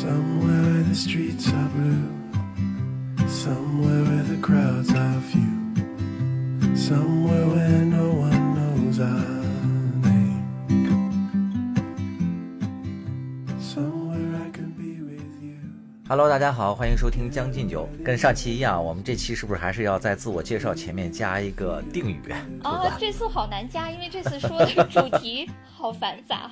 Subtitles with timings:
[0.00, 2.08] Somewhere where the streets are blue.
[3.28, 5.44] Somewhere where the crowds are few.
[6.74, 9.44] Somewhere where no one knows our
[10.00, 10.40] name.
[13.60, 15.58] Somewhere I can be with you.
[16.08, 17.86] Hello，大家好，欢迎收听《将进酒》。
[18.02, 22.32] 跟上期一样，我们这期是不是还是要在自我介绍前面加一个定语，对
[22.62, 22.96] 啊吧，？
[22.98, 26.50] 这次好难加，因为这次说的主题好繁杂。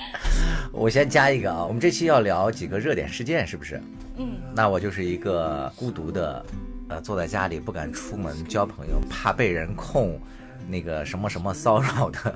[0.72, 3.80] 我先加一个啊，我们这期要聊几个热点事件，是不是？
[4.18, 6.44] 嗯，那我就是一个孤独的，
[6.88, 10.20] 呃，坐在家里不敢出门交朋友，怕被人控
[10.68, 12.34] 那个什么什么骚扰的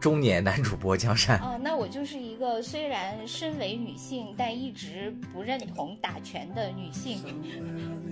[0.00, 1.38] 中年男主播江山。
[1.40, 7.18] 哦，那我就是一个虽然身为女性，但一直不认同打拳的女性，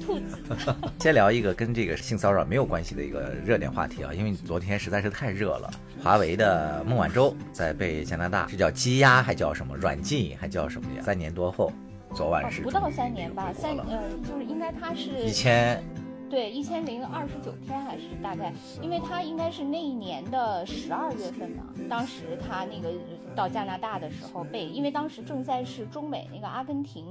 [0.05, 0.37] 兔子。
[1.01, 5.71] 先聊一个跟这个性骚扰没有关系的一个热点话题啊，因为昨天实在是太热了。
[6.03, 11.03] 华为的孟晚舟在被加拿大是叫羁押还叫什么软禁还叫什么呀？
[11.03, 11.73] 三年多后，
[12.15, 15.83] 昨晚是，哦不到三年吧，三呃，就是应该他是一千
[16.29, 22.93] 对一千零二十九天还是大概，因为他应该是那一年的十二月份嘛，当时他那个
[23.35, 27.07] 到加拿大的时候被，因为当时正在是中美那个阿根廷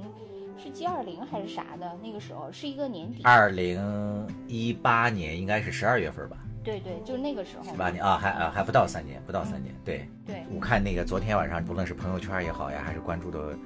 [0.62, 10.08] 是 G 二零还是啥的，那个时候是一个年底，二零一八年应该是十二月份吧，对对，就是那个时候十八年啊，还啊还不到三年，不到三年，对。
[10.26, 10.42] 对。
[10.54, 13.56] 我看那个昨天晚上，不论是朋友圈也好呀，还是关注的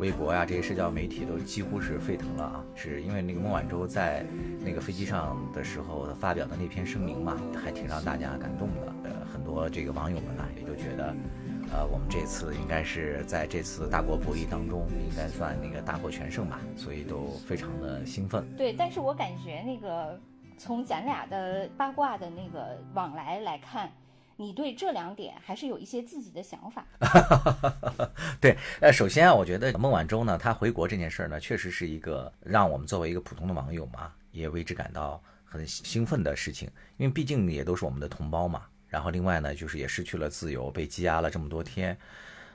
[0.00, 2.64] 微博呀，这些社交媒体都几乎是沸腾了啊！
[2.74, 4.24] 是因为那个孟晚舟在
[4.64, 8.94] 那个飞机上的时候发表的那篇声明嘛，还挺让大家感动的。
[9.04, 11.14] 呃，很多这个网友们呢，也就觉得，
[11.70, 18.42] 呃，我们这次应该是在这次大国博弈当中，应该算那个大获全胜吧，所以都非常的兴奋。
[18.56, 20.18] 对，但是我感觉那个
[20.56, 23.92] 从咱俩的八卦的那个往来来看，
[24.40, 26.82] 你对这两点还是有一些自己的想法。
[28.40, 38.62] 对，呃，首先啊，我觉得孟晚舟呢，她回国这件事儿呢，确实是一个让我们作为一个普通的网友嘛，也为之感到很兴奋的事情，因为毕竟也都是我们的同胞嘛。
[38.88, 41.94] 然后另外呢，就是也失去了自由，被羁押了这么多天，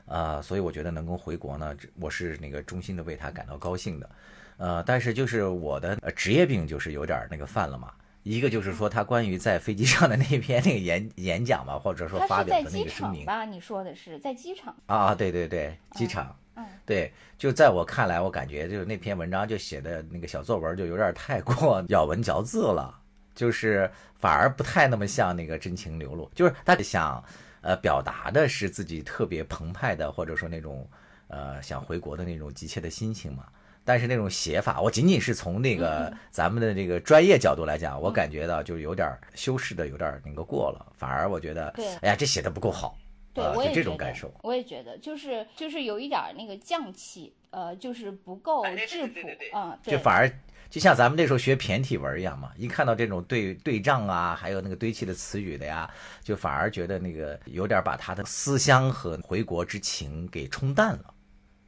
[0.07, 4.09] 啊、所以我觉得能够回国呢，我是那个衷心的为他感到高兴的。
[4.57, 7.93] 呃，但是就是我的职业病就是有点儿那个犯了嘛。
[8.25, 13.45] 一个就是说他关于在飞机上的那篇那个演演讲吧，或者说发表的那个声明，场吧？
[13.45, 14.75] 你说的是在机场？
[14.87, 22.99] 啊，对对对，机场，嗯，对，就在我看来，我感觉就是那篇文章就写的那个小作文就有点太过咬文嚼字了，
[23.35, 23.87] 就是
[24.17, 27.23] 反而不太那么像那个真情流露，就是他想
[27.61, 30.89] 呃表达的是自己特别澎湃的，或者说那种
[31.27, 33.45] 呃想回国的那种急切的心情嘛。
[33.85, 42.97] 但是那种写法，我仅仅是从那个咱们的这个专业角度来讲，我感觉到就有点修饰的有点那个过了，反而我觉得对，哎呀，这写的不够好，
[43.31, 44.33] 对，呃就我也觉得这种感受。
[44.41, 49.19] 我也觉得，就是就是有一点儿那个匠气，呃，就是不够质朴，
[49.53, 50.27] 嗯，就反而
[50.67, 55.87] 就像咱们那时候学骈体文一样嘛，一看到这种对对仗啊，还有那个堆砌的词语的呀，
[56.23, 61.13] 就反而觉得那个有点把他的思乡和回国之情给冲淡了，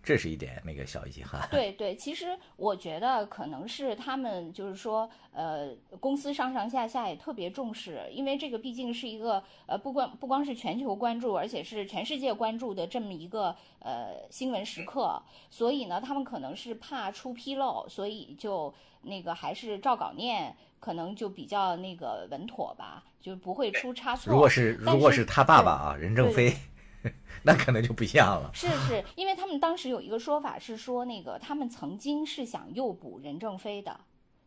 [0.07, 1.45] 这是一点那个小遗憾。
[1.51, 24.31] 对对，其实我觉得可能是他们就是说，呃，公司上上下下也特别重视，因为这个毕竟是一个呃，不光不光是全球关注，而且是全世界关注的这么一个呃新闻时刻，所以呢，他们可能是怕出纰漏，所以就那个还是照稿念，可能就比较那个稳妥吧，就不会出差错。
[24.31, 26.55] 如果是如果是他爸爸啊，任正非，
[27.43, 28.49] 那可能就不一样了。
[28.53, 33.99] 是是，因为他们当时有一个说法是说，那个他们曾经是想诱捕任正非的，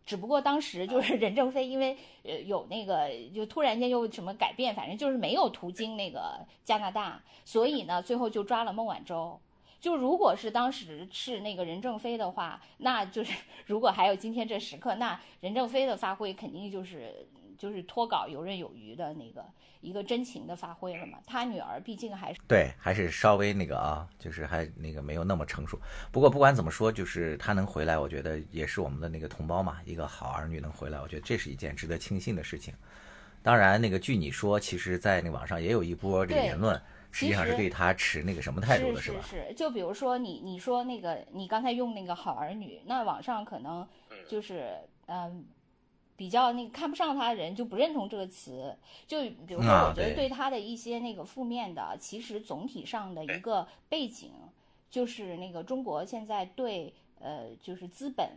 [0.05, 9.41] 只不过当时就是 任正非因为呃有那个就突然间又什么改变，反正就是没有途经那个加拿大，所以呢最后就抓了孟晚舟。
[9.81, 13.33] 就如果是当时是那个任正非的话，那就是
[13.65, 17.27] 如果还有今天这时刻，那任正非的发挥肯定就是
[17.61, 19.45] 就是脱稿游刃有余的那个
[19.83, 21.19] 一个真情的发挥了嘛。
[21.27, 25.79] 他女儿毕竟还是对，还是稍微那个啊，就是还那个没有那么成熟。
[26.11, 32.73] 不过不管怎么说，就是他能回来，我觉得也是我们的那个同胞嘛，一个好儿女能回来，我觉得这是一件值得庆幸的事情。
[33.43, 36.81] 当然，那个据你说，其实，在那网上也有一波这个言论，
[37.11, 39.21] 实际上是对他持那个什么态度的，是吧？
[39.29, 43.87] 是，就比如说你你说那个你刚才用那个好儿女，那网上可能
[44.27, 45.45] 就是嗯。
[46.21, 48.77] 比较那个看不上他的人就不认同这个词，
[49.07, 50.15] 就比如说，啊我觉得对。
[50.15, 54.31] 对他的一些那个负面的，其实总体上的一个背景，
[54.91, 58.33] 就是那个中国现在对呃就是资本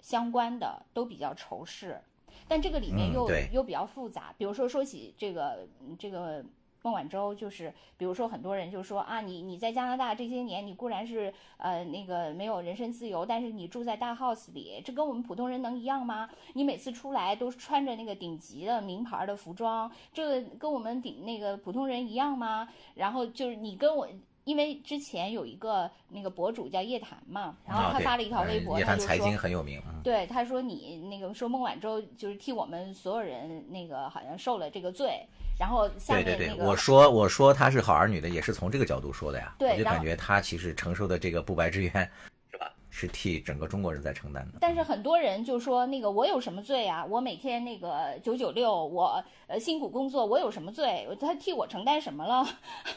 [0.00, 2.00] 相关的都比较仇视，
[2.46, 4.32] 但这个里面又、又比较复杂。
[4.38, 6.44] 比如说说起这个嗯这个
[6.84, 16.28] 孟晚舟就是，比如说很多人就说啊，你你在加拿大这些年，你固然是呃那个没有人身自由，但是你住在大 house 里，这跟我们普通人能一样吗？
[16.52, 22.68] 你每次出来都是穿着那个顶级的名牌的服装，这个跟我们顶那个普通人一样吗？
[22.94, 24.06] 然后就是你跟我。
[24.44, 35.26] 因为之前有一个那个博主叫叶檀嘛，然后他发了一条微博，他就说叶檀财经很有名，嗯对，他说你那个说孟晚舟就是替我们所有人那个好像受了这个罪，
[35.58, 39.54] 然后下对对对，面那个我说我说她是好儿女的，也是从这个角度说的呀。
[39.60, 41.92] 我就感觉她其实承受的这个不白之冤，
[42.50, 42.70] 是吧？
[42.90, 44.58] 是替整个中国人在承担的。
[44.60, 47.04] 但是很多人就说那个我有什么罪啊？
[47.04, 51.06] 我每天那个九九六，我呃辛苦工作，我有什么罪？
[51.20, 52.46] 他替我承担什么了？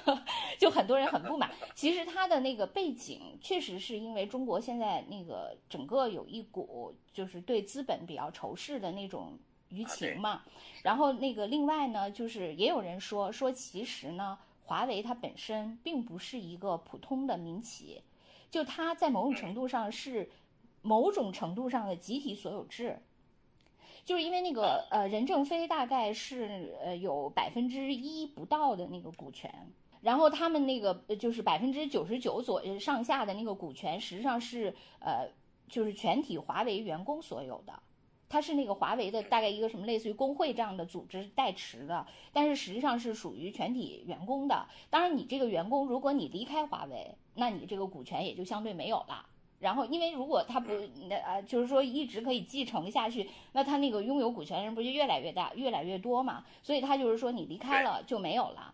[0.60, 1.50] 就很多人很不满。
[1.74, 9.38] 其实他的那个背景确实是因为中国现在那个整个有一股就是对资本比较仇视的那种
[9.72, 10.44] 舆情嘛。
[10.84, 18.02] 然后那个另外呢，就是也有人说说其实呢，华为它本身并不是一个普通的民企，
[18.50, 20.30] 就它在某种程度上是
[20.82, 23.00] 某种程度上的集体所有制。
[24.06, 29.54] 就是因为那个呃，任正非大概是呃有百分之一不到的那个股权，
[30.00, 35.28] 然后他们那个呃就是百分之九十九左右上下的那个股权，实际上是呃
[35.68, 37.74] 就是全体华为员工所有的。
[38.30, 44.68] 它是那个华为的大概一个什么类似于工会这样的组织代持的，但是实际上是属于全体员工的。
[44.90, 49.26] 当然，你这个员工如果你离开华为，那你这个股权也就相对没有了。
[49.60, 50.72] 然后，因为如果他不
[51.10, 56.46] 那呃，就是说一直可以继承下去，那他那个拥有股权人不就越来越大、越来越多嘛？
[56.62, 58.74] 所以他就是说你离开了就没有了。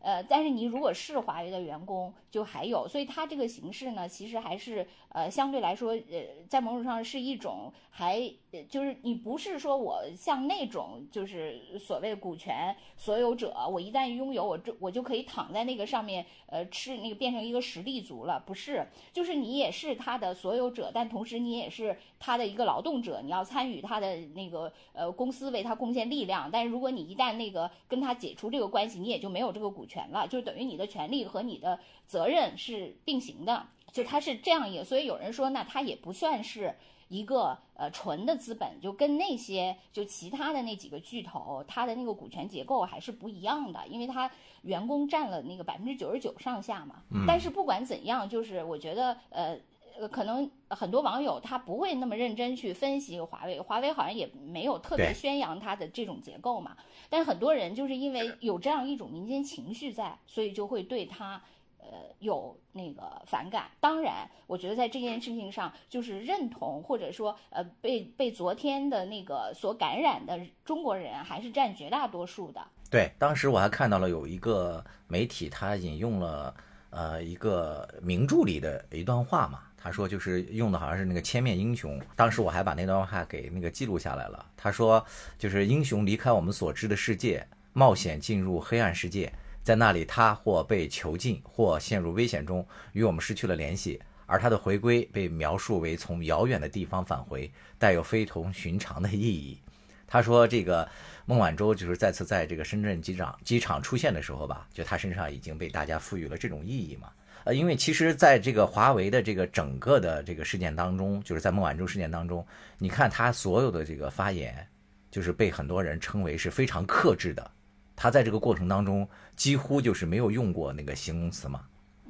[0.00, 8.20] 呃，但是你如果是华为的员工，就还有，所以它这个形式呢，其实还是呃相对来说，呃，在某种上是一种还
[8.64, 36.76] 就是你不是说我像那种就是所谓股权所有者，我一旦拥有我这我就可以躺在那个上面，呃，吃那个变成一个实力族了，不是，就是你也是他的所有者，但同时你也是他的一个劳动者，你要参与他的那个呃公司为他贡献力量，但是如果你一旦那个跟他解除这个关系，你也就没有这个股权了，就等于你的权利和你的责任是并行的，就他是这样一个，所以有人说那他也不算是。
[37.08, 44.30] 一个呃纯的资本，就跟那些就其他的那几个巨头，它的那个股权结构还是不一样的，因为它
[44.62, 47.02] 员工占了那个百分之九十九上下嘛。
[47.26, 49.58] 但是不管怎样，就是我觉得呃。
[49.98, 56.76] 呃，可能很多网友他不会那么认真去分析华为，华为好像也没有特别宣扬它的这种结构嘛。
[57.08, 61.42] 但是很多人就是因为有这样一种民间情绪在，所以就会对它
[61.90, 63.70] 呃有那个反感。
[63.80, 72.60] 当然，我觉得在这件事情上，就是认同或者说呃被被昨天的那个所感染的中国人还是占绝大多数的。
[72.90, 76.54] 对，当时我还看到了有一个媒体，他引用了
[76.90, 84.46] 呃一个名著里的一段话嘛，他说就是用的好像是那个千面英雄，当时我还把那段话给那个记录下来了。
[84.56, 85.04] 他说
[85.36, 89.32] 就是英雄离开我们所知的世界，冒险进入黑暗世界，
[89.66, 94.00] 在那里他或被囚禁，或陷入危险中，与我们失去了联系。
[94.24, 99.60] 而他的回归被描述为从遥远的地方返回，带有非同寻常的意义。
[100.06, 100.88] 他说：“这个
[101.24, 107.10] 孟晚舟就是再次在这个深圳机场机场出现的时候吧，就他身上已经被大家赋予了这种意义嘛。
[107.42, 112.46] 呃，因为其实在这个华为的这个整个的这个事件当中，就是在孟晚舟事件当中，
[112.78, 114.64] 你看他所有的这个发言，
[115.10, 117.50] 就是被很多人称为是非常克制的。
[117.98, 121.64] 他在这个过程当中几乎就是没有用过那个形容词嘛。”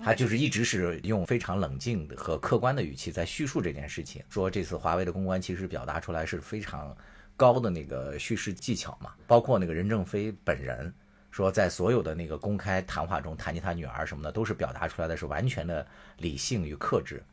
[0.04, 6.94] 他就是一直是用非常冷静的和客观的语气在叙述这件事情，说这次华为的公关其实表达出来是非常
[7.34, 10.92] 高的那个叙事技巧嘛，包括那个任正非本人
[11.30, 15.84] 说，在所有的那个公开谈话中谈及他女儿什么的，都是表达出来的是完全的
[16.18, 17.24] 理性与克制，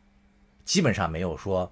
[0.64, 1.70] 基本上没有说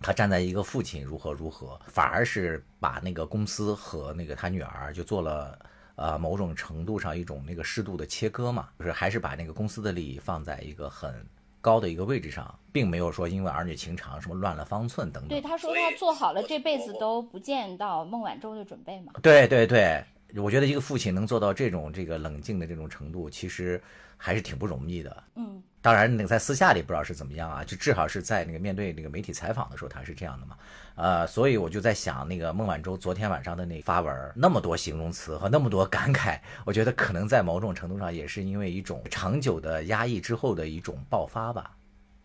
[0.00, 5.58] 他站在一个父亲如何如何，反而是把那个公司和那个他女儿就做了。
[5.96, 11.14] 呃，某种程度上一种那个适度的切割嘛，就是还是把那个公司的利益放在一个很
[11.60, 15.28] 高的一个位置上，并没有说因为儿女情长什么乱了方寸等等。
[15.28, 19.12] 对，他说他做好了这辈子都不见到孟晚舟的准备嘛。
[19.22, 20.04] 对对对，
[20.36, 23.80] 我觉得一个父亲能做到这种这个冷静的这种程度，其实
[24.16, 25.22] 还是挺不容易的。
[25.36, 30.56] 嗯，当然，那个在私下里不知道是怎么样啊，就至少是在那个面对那个媒体采访的时候，他是这样的嘛。
[30.96, 41.70] 呃，所以我就在想，那个孟晚舟昨天晚上的那发文，那么多形容词和那么多感慨，我觉得可能在某种程度上也是因为一种长久的压抑之后的一种爆发吧。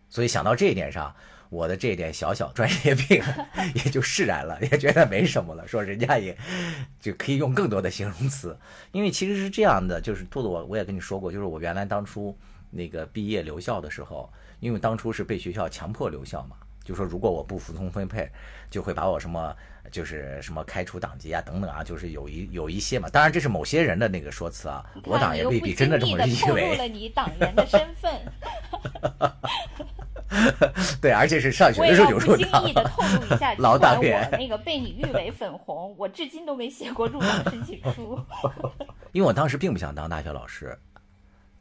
[0.08, 1.14] 所以想到这一点上，
[1.50, 3.22] 我的这点小小专业病
[3.74, 5.68] 也就释然了，也觉得没什么了。
[5.68, 6.34] 说人家也
[7.00, 8.56] 就可以用更多的形容词，
[8.92, 12.38] 因为其实是这样的，就是兔子我我也跟你说过，就是我原来当初
[12.70, 18.30] 那个毕业留校的时候，因为当初是被学校强迫留校嘛，就说如果我不服从分配，
[18.70, 19.54] 就会把我什么
[19.90, 23.08] 就是什么开除党籍啊等等啊，就是有一有一些嘛。
[23.10, 26.76] 当然这是某些人的那个说辞啊，我党也未必真的这么认透露为。
[26.76, 28.12] 了你党员的身份。
[31.00, 32.62] 对，而且是上学的时候就入党。
[32.62, 34.28] 不经意的透露一下， 老党员。
[34.30, 38.16] 我那个被你誉为粉红，我至今都没写过入党申请书。
[39.10, 40.78] 因为我当时并不想当大学老师，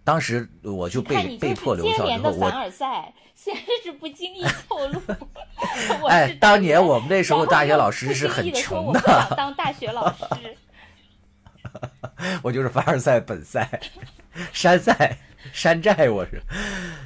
[0.10, 5.00] 当时我就被被迫留校之后，我凡尔赛，现在是不经意透露。
[6.10, 9.00] 哎，当年我们那时候大学老师是很穷的。
[9.02, 10.58] 想当大学老师。
[12.42, 13.80] 我就是凡尔赛本赛，
[14.52, 15.16] 山赛。
[15.54, 16.42] 山寨，我是，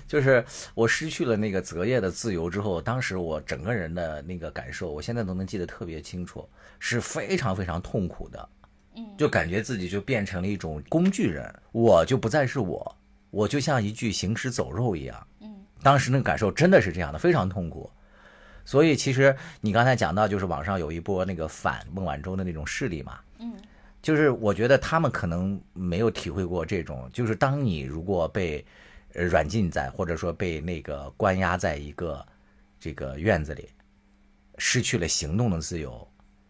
[0.07, 0.43] 就是
[0.73, 6.47] 我失去了那个择业的自由之后，当时我整个人的那个感受，我现在都能记得特别清楚，
[6.79, 8.49] 是非常非常痛苦的，
[8.95, 12.95] 嗯，就感觉自己就变成了一种工具人，我就不再是我，
[13.31, 17.89] 我就像一具行尸走肉一样，嗯，当时那个感受真的是这样的，非常痛苦，
[18.65, 23.53] 所以其实你刚才讲到，就是网上有一波那个反孟晚舟的那种势力嘛，嗯。
[24.01, 28.65] 就是我觉得他们可能没有体会过这种，就是当你如果被
[29.13, 32.25] 软禁在，或者说被那个关押在一个
[32.81, 33.69] 这个院子里，
[34.57, 36.05] 失去了行动的自由，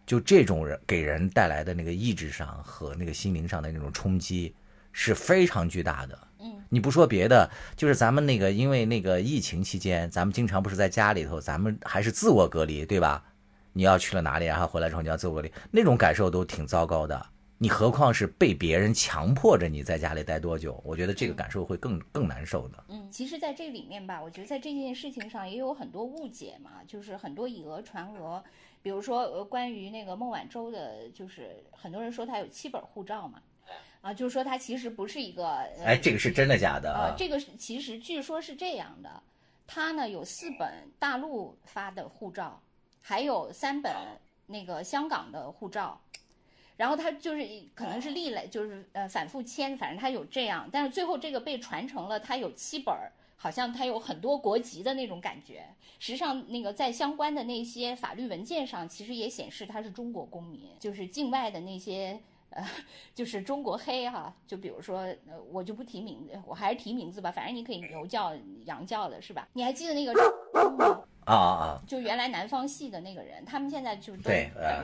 [0.06, 4.54] 就这种人给人带来的那个意志上和那个心灵上的那种冲击
[4.92, 6.18] 是非常巨大的。
[6.40, 13.24] 嗯，你不说别的，就是咱们那个因为那个疫情期间，咱们经常不是在家里头，咱们还是自我隔离，对吧？
[13.72, 17.26] 你要去了哪里，然后回来之后你要自我隔离，那种感受都挺糟糕的。
[17.56, 20.78] 你何况是被别人强迫着你在家里待多久？
[20.84, 22.84] 我觉得这个感受会更更难受的。
[22.88, 28.42] 嗯，其实，在这里面吧，我觉得在这件事情上也有很多误解嘛，就是很多以讹传讹。
[28.84, 33.40] 比如说，呃，关于那个孟晚舟的，就是很多人说他有七本护照嘛，
[34.02, 35.48] 啊，就是说他其实不是一个。
[35.82, 37.14] 哎，这个是真的假的啊？
[37.16, 39.22] 这个是其实据说是这样的，
[39.66, 42.60] 他呢有四本大陆发的护照，
[43.00, 43.90] 还有三本
[44.48, 45.98] 那个香港的护照。
[46.76, 53.10] 然后他就是可能是历来就是呃反复签，反正他有这样，但是最后这个被传承了，他有七本儿，
[53.44, 55.66] 好像他有很多国籍的那种感觉。
[55.98, 62.66] 实际上，那个在相关的那些法律文件上，其实也显示他是中国公民，就是境外的那些呃，
[63.14, 64.34] 就是中国黑哈。
[64.46, 68.34] 就比如说，呃，我就不提名字，我还是提名字吧，反正你可以牛叫
[68.64, 69.46] 羊叫的是吧？
[69.52, 70.14] 你还记得那个
[70.78, 71.04] 吗？
[71.26, 71.82] 啊啊啊！
[71.86, 74.30] 就原来南方系的那个人，他们现在就都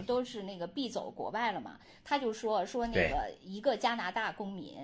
[0.07, 1.81] 都是那个必走国外了嘛。
[2.05, 4.77] 他就说说那个一个加拿大公民。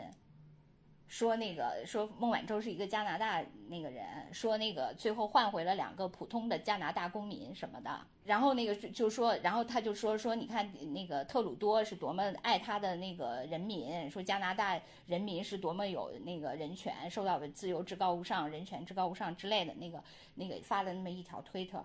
[1.09, 20.03] 说那个说孟晚舟是一个加拿大那个人，说那个最后换回了两个普通的加拿大公民什么的，然后那个就就说，然后他就说说你看那个特鲁多是多么爱他的那个人民，说加拿大人民是多么有那个人权，受到的自由至高无上，人权至高无上之类的那个
[20.35, 21.85] 那个发了那么一条推特，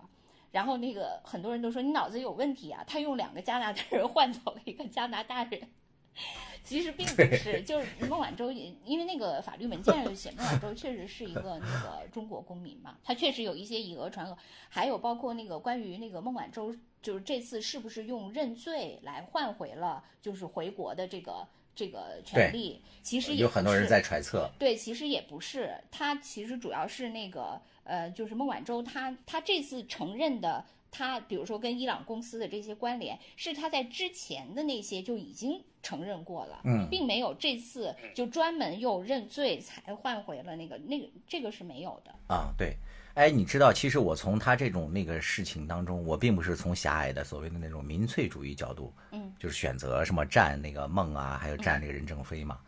[0.50, 5.60] 然后那个很多人都说你脑子有问题啊，他用两个加拿大人换走了一个加拿大人。
[6.64, 14.36] 其实并不是，就是孟晚舟，因为那个法律文件上写孟晚舟确实是一个那个中国公民嘛，他确实有一些以讹传讹，
[14.68, 30.64] 还有包括那个关于那个孟晚舟，就是这次是不是用认罪来换回了就是回国的这个这个权利，其实有很多人在揣测，对，其实也不是，他其实主要是那个呃，就是孟晚舟他他这次承认的。
[30.92, 42.52] 他比如说跟伊朗公司的这些关联，是他在之前的那些就已经承认过了，嗯，并没有这次就专门又认罪才换回了那个那个这个是没有的啊。
[42.58, 42.76] 对，
[43.14, 52.60] 哎，你知道，其实我从他这种那个事情当中，我并不是从狭隘的所谓的那种民粹主义角度，嗯，就是选择什么站那个孟啊，还有站那个任正非嘛，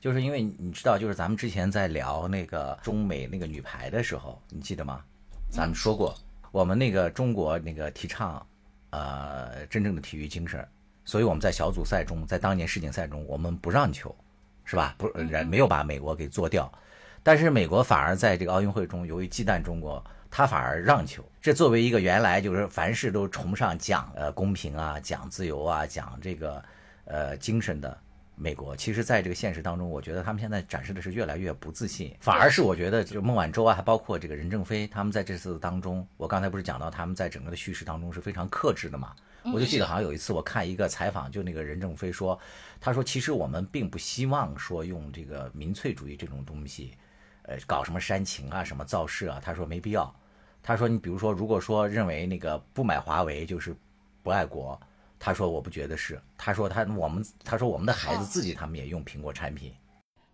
[0.00, 5.04] 就是因为你知道，就是咱们之前在聊那个中美那个女排的时候，你记得吗？
[5.50, 6.16] 咱们说过。
[6.52, 8.46] 我们那个中国那个提倡，
[8.90, 10.64] 呃，真正的体育精神，
[11.02, 14.14] 所以我们在小组赛中，在当年世锦赛中，我们不让球，
[14.64, 14.94] 是吧？
[14.98, 16.70] 不，人没有把美国给做掉，
[17.22, 21.24] 但是美国反而在这个奥运会中，由于忌惮中国，他反而让球。
[21.40, 26.62] 这作为一个原来就是凡事都崇尚讲呃公平啊、讲自由啊、讲这个
[27.06, 27.98] 呃精神的。
[28.42, 39.14] 美国其实，在这个现实当中，我觉得他们现在展示的是越来越不自信，反而是我觉得，就孟晚舟啊，还包括这个任正非，他们在这次当中，我刚才不是讲到他们在整个的叙事当中是非常克制的嘛？
[39.54, 42.36] 我就记得好像有一次我看一个采访，就那个任正非说，
[42.80, 46.92] 他说其实我们并不希望说用这个民粹主义这种东西，
[47.42, 50.12] 呃，搞什么煽情啊、什么造势啊，他说没必要。
[50.64, 53.74] 他说，你比如说，如果说认为那个不买华为就是
[54.22, 54.80] 不爱国，
[55.24, 56.20] 他说我不觉得是。
[56.36, 59.72] 他说他我们他说我们的孩子哦自己他们也用苹果产品。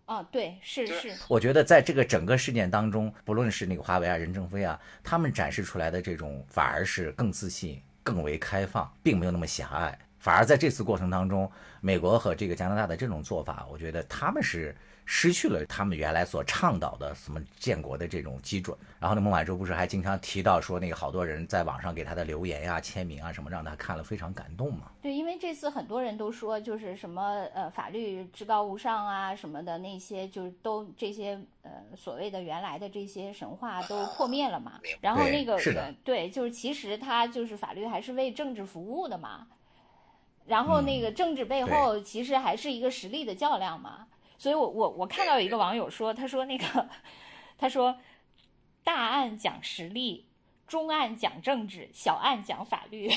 [0.07, 9.99] 啊，对，是是，我觉得在这个整个事件当中，不论是那个华为啊、任正非啊，他们展示出来的这种反而是更自信、更为开放，并没有那么狭隘。
[10.19, 11.53] 反而在这次过程当中，
[11.83, 14.75] 美国和这个加拿大的这种做法，我觉得他们是
[15.11, 18.77] 失去了他们原来所倡导的什么建国的这种基准。
[19.01, 24.93] 然后呢，孟晚舟不是还经常提到说，那个好多人在网上给他的留言呀、签名啊什么，让他看了非常感动嘛。
[25.01, 27.23] 对，因为这次很多人都说，就是什么
[27.55, 34.79] 呃法律至高无上啊什么的那些，就是都这些呃所谓的原来的这些神话都破灭了嘛。
[35.01, 39.47] 然后那个是的呃对，就是其实他就是法律还是为政治服务的嘛。
[40.45, 44.07] 然后那个政治背后其实还是一个实力的较量嘛。
[44.39, 46.89] 所以我我我看到有一个网友说，他说那个
[47.59, 47.99] 他说
[48.85, 50.27] 大案讲实力，
[50.67, 53.11] 中案讲政治，小案讲法律。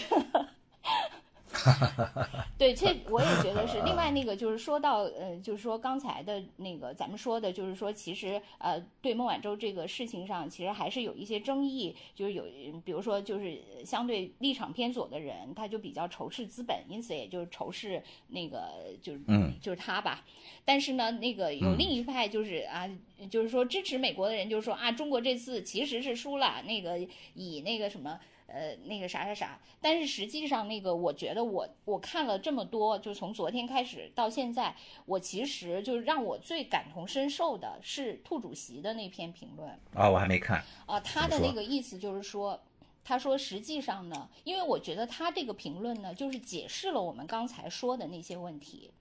[2.57, 3.81] 对，这我也觉得是。
[3.81, 12.43] 另外那个就是说到呃，就是说刚才的那个咱们说的，就是说其实呃，对孟晚舟这个事情上，其实还是有一些争议，就是有
[12.85, 20.23] 比如说就是相对立场偏左的人，他就比较仇视资本，因此也就是仇视那个就是嗯就是他吧。
[20.63, 22.89] 但是呢，那个有另一派就是啊，
[23.29, 26.99] 就是说支持美国的人，就是说啊，中国这次其实是输了，那个
[27.33, 28.19] 以那个什么。
[28.53, 40.61] 呃，那个啥啥啥，但是实际上，那个我觉得我我看了这么多，就从昨天开始到现在，我其实就是让我最感同身受的是兔主席的那篇评论啊、我还没看。
[40.85, 42.61] 啊，他的那个意思就是说，
[43.05, 48.91] 他说实际上呢，因为我觉得他这个评论呢，就是解释了我们刚才说的那些问题。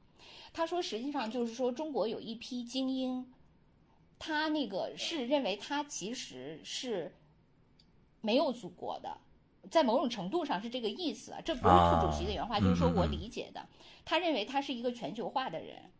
[0.52, 3.32] 他说实际上就是说，中国有一批精英，
[4.18, 7.16] 他那个是认为他其实是
[8.20, 9.18] 没有祖国的。
[9.70, 13.66] 在某种程度上是这个意思啊，这不是兔主席的原话，啊就是说我理解的。
[14.04, 15.90] 他认为他是一个全球化的人，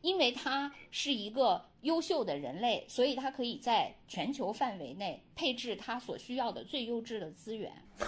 [0.00, 7.72] 因为他是一个优秀的人类，所以他可以在全球范围内配置他所需要的最优质的资源。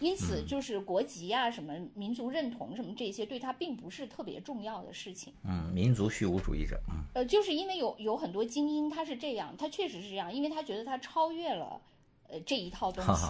[0.00, 5.34] 因此，就是国籍啊、什么民族认同什么这些，对他并不是特别重要的事情。
[5.44, 6.80] 嗯，民族虚无主义者。
[6.88, 11.78] 嗯呃，就是因为有有很多精英他是这样，他确实是这样，因为他觉得他超越了
[12.28, 13.26] 呃这一套东西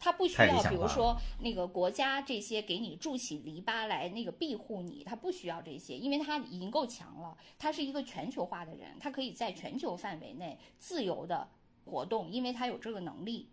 [0.00, 7.36] 他不需要，比如说那个国家这些给你筑起篱笆来那个庇护你，他不需要这些，因为他已经够强了。
[7.58, 11.46] 他是一个全球化的人，他可以在全球范围内自由的
[11.84, 13.50] 活动，因为他有这个能力。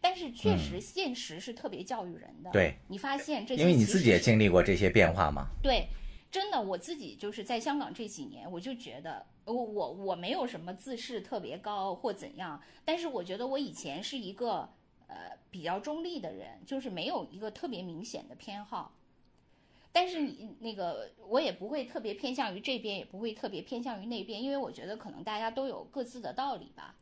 [0.00, 2.50] 但是确实，现实是特别教育人的。
[2.50, 5.48] 嗯对，你发现这些，因为你自己也经历过这些变化吗。
[5.60, 5.88] 对，
[6.30, 14.70] 真的，我自己就是在香港这几年，我就觉得我我我没有什么自视特别高或怎样，但是我觉得我以前是一个
[15.08, 18.94] 呃比较中立的人，就是没有一个特别明显的偏好。
[19.90, 26.94] 但是你那个我也不会特别偏向于这边，也不会特别偏向于那边，因为我觉得可能大家都有各自的道理吧。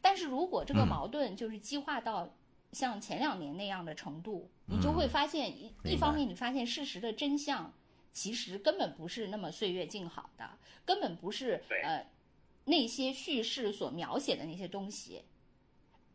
[0.00, 2.32] 但是如果这个嗯矛盾就是激化到
[2.72, 7.72] 像前两年那样的程度，你就会发现一一方面，你发现事实的真相
[8.12, 10.48] 其实根本不是那么岁月静好的，
[10.84, 12.06] 根本不是呃
[12.66, 15.22] 那些叙事所描写的那些东西。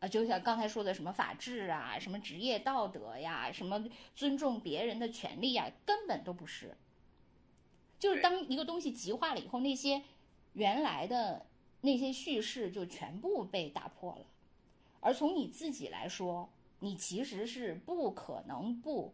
[0.03, 6.75] 啊，就像刚才说的什么法治啊，什么职业道德呀，什么尊重别人的权利呀，根本都不是。
[7.97, 10.01] 就是当一个东西极化了以后，那些
[10.55, 11.45] 原来的
[11.79, 14.25] 那些叙事就全部被打破了。
[14.99, 19.13] 而从你自己来说，你其实是不可能不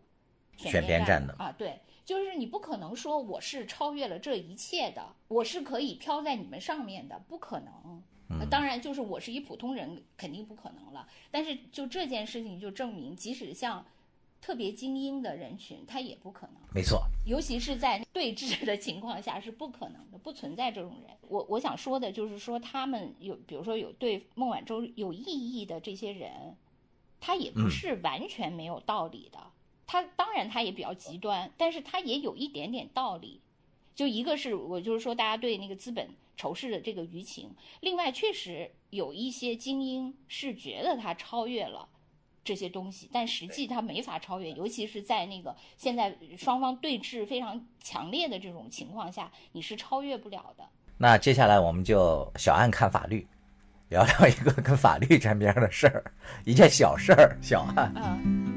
[0.58, 1.52] 选边边站的的啊！
[1.56, 8.02] 对，就是你不可能说我是超越了这一切的，我是可以飘在你们上面的，不可能。
[8.30, 11.08] 呃当然，就是我是一普通人，肯定不可能了。
[11.32, 13.86] 但是就这件事情就证明，即使像
[14.39, 16.56] 特别精英的人群，他也不可能。
[16.74, 21.18] 没错，尤其是在对峙的情况下是不可能的，不存在这种人。
[21.28, 26.56] 我我想说的就是说，他们有，比如说有对孟晚舟有异议的这些人，
[27.20, 29.39] 他也不嗯是完全没有道理的。
[29.88, 33.42] 他当然他也比较极端，但是他也有一点点道理。
[33.96, 36.08] 就一个是我就是说，大家对那个资本
[36.39, 41.89] 仇视的这个舆情，另外确实有一些精英是觉得他超越了。
[42.41, 50.63] 这些东西，但实际他没法超越，尤其是在那个现在双方对峙非常强烈的这种情况下，你是超越不了的。
[50.97, 53.28] 那接下来我们就小案看法律，
[53.89, 56.12] 聊聊一个跟法律沾边的事儿，
[56.45, 57.93] 一件小事儿，小案。
[57.95, 58.48] 嗯，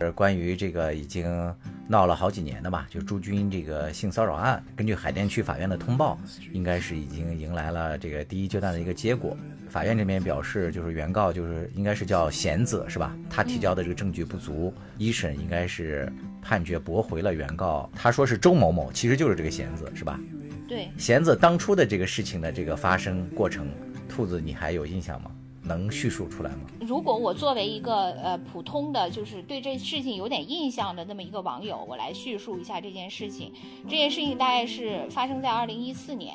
[0.00, 1.54] 是关于这个已经
[1.86, 6.18] 闹了好几年的吧，就朱军这个性骚扰案，根据海淀区法院的通报，
[6.52, 9.36] 应该是已经迎来了这个第一阶段的一个结果。
[9.68, 13.14] 法院这边表示，就是原告就是应该是叫贤子是吧？
[13.28, 16.10] 他提交的这个证据不足，一审应该是
[16.40, 17.88] 判决驳回了原告。
[17.94, 20.18] 他说是周某某，其实就是这个贤子是吧？
[20.66, 23.68] 对，贤子当初的这个事情的这个发生过程，
[24.08, 25.30] 兔子你还有印象吗？
[25.62, 26.60] 能叙述出来吗？
[26.80, 33.52] 如果我作为一个呃普通的，就是对这事情有点印象的那么一个网友，我来叙述一下这件事情。
[33.84, 36.34] 这件事情大概是发生在二零一四年，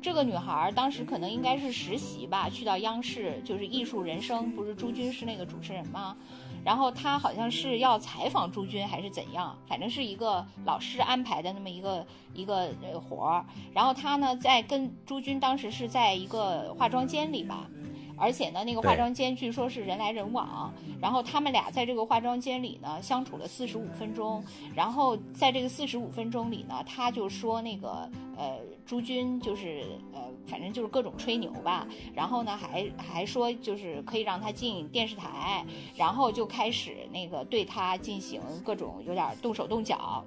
[0.00, 6.16] 这个女孩当时可能应该是实习吧，去到央视就是《艺术人生》，不是朱军是那个主持人吗？
[6.64, 13.44] 然后她好像是要采访朱军还是怎样，反正是一个老师安排的那么一个一个呃活儿。
[13.74, 17.68] 然后她呢在跟朱军当时是在一个化妆间里吧。
[18.16, 24.42] 而且呢，那个化妆间据说是人来人往，然后他们俩在这个化妆间里呢相处了四十五分钟，
[24.74, 35.64] 然后在这个四十五分钟里呢，他就说那个呃朱军就是呃反正就是各种吹牛吧，然后呢还还说就是可以让他进电视台，
[35.96, 40.24] 然后就开始那个对他进行各种有点动手动脚，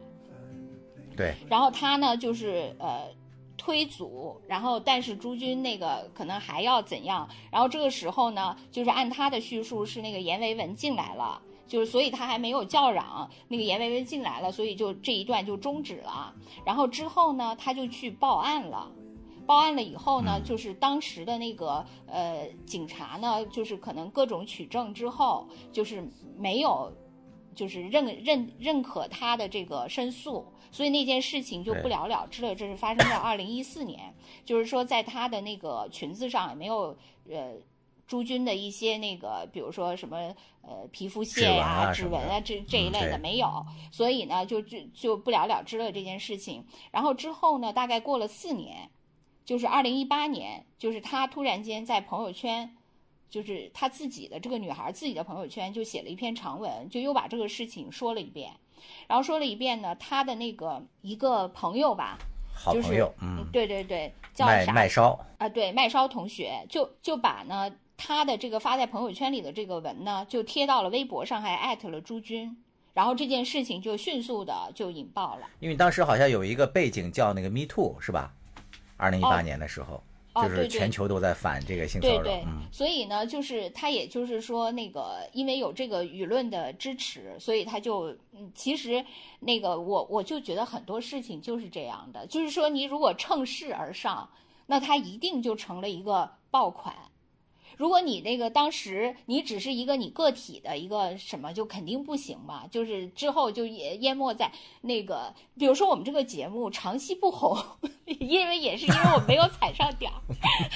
[1.15, 3.08] 对，然后他呢就是呃。
[3.67, 7.27] 推阻，然后但是朱军那个可能还要怎样？
[7.51, 16.34] 然后这个时候呢，就是按他的叙述是那个严维文进来了，就是所以他还没有叫嚷，那个严维文进来了，所以就这一段就终止了。
[16.65, 18.89] 然后之后呢，他就去报案了，
[19.45, 26.89] 报案了以后呢，就是当时的那个呃警察呢，就是可能各种取证之后，就是没有，
[27.58, 30.54] 就是认认认可他的这个申诉。
[30.70, 32.54] 所以那件事情就不了了之了。
[32.54, 34.13] 这是发生在二零一四年，
[34.46, 36.96] 就是说在他的那个裙子上也没有
[37.30, 37.54] 呃
[38.06, 40.17] 朱军的一些那个，比如说什么
[40.62, 43.65] 呃皮肤屑呀、指纹啊这这一类的没有。
[43.91, 46.65] 所以呢，就就就不了了之了这件事情。
[46.91, 48.89] 然后之后呢，大概过了四年，
[49.46, 52.77] 就是二零一八年，就是他突然间在朋友圈，
[53.30, 58.52] 就是他自己的这个女孩自己的朋友圈就写了一篇长文，就又把这个事情说了一遍。
[59.08, 62.18] 然后说了一遍呢，他的那个一个朋友吧，
[62.54, 72.56] 好朋友，嗯，对对对，叫麦麦烧啊，对麦烧同学，就就把呢他的这个发在朋友圈里的这个文呢，就贴到了微博上，还艾特了朱军，
[72.94, 75.48] 然后这件事情就迅速的就引爆了。
[75.60, 78.32] 因为当时好像有一个背景叫那个 Me Too 是吧？
[78.96, 80.02] 二零一八年的时候。
[80.43, 89.04] 就是全球都在反这个性骚扰，对对，所以呢，就是他也就是说，那个因为有这个舆论的支持，所以他就，嗯，其实
[89.39, 94.30] 那个我我就觉得很多事情就是这样的，就是说你如果乘势而上，
[94.65, 96.95] 那他一定就成了一个爆款。
[97.75, 102.65] 如果你那个当时你只是一个你个体的一个什么，就肯定不行嘛。
[102.71, 104.51] 就是之后就也淹没在
[104.82, 107.58] 那个，比如说我们这个节目长期不红，
[108.06, 110.21] 因为也是因为我没有踩上点儿。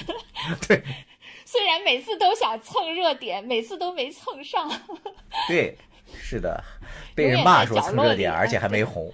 [0.68, 0.82] 对，
[1.44, 4.70] 虽然每次都想蹭热点，每次都没蹭上。
[5.48, 5.76] 对，
[6.12, 6.62] 是的，
[7.14, 9.12] 被人骂说蹭热点，而且还没红。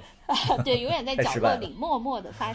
[0.63, 2.53] 对，永远在角落里默默的发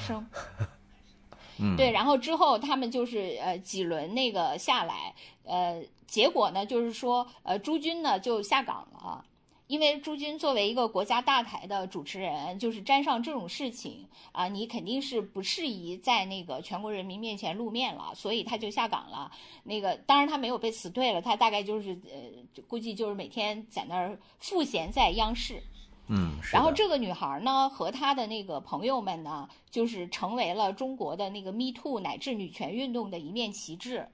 [1.78, 5.14] 对，然后之后他们就是呃几轮那个下来，
[5.44, 9.24] 呃，结果呢就是说，呃，朱军呢就下岗了，
[9.68, 19.32] 因为朱军作为一个国家大台的主持人，就是沾上这种事情啊，你肯定是不适宜在那个全国人民面前露面了，所以他就下岗了。
[19.64, 25.62] 那个当然他没有被辞退了，他大概就是呃，估计就是每天在那儿赋闲在央视。
[26.08, 34.06] 嗯，然后这个女孩呢，和她的那个朋友们呢，就是成为了中国的那个 Me Too 乃至女权运动的一面旗帜，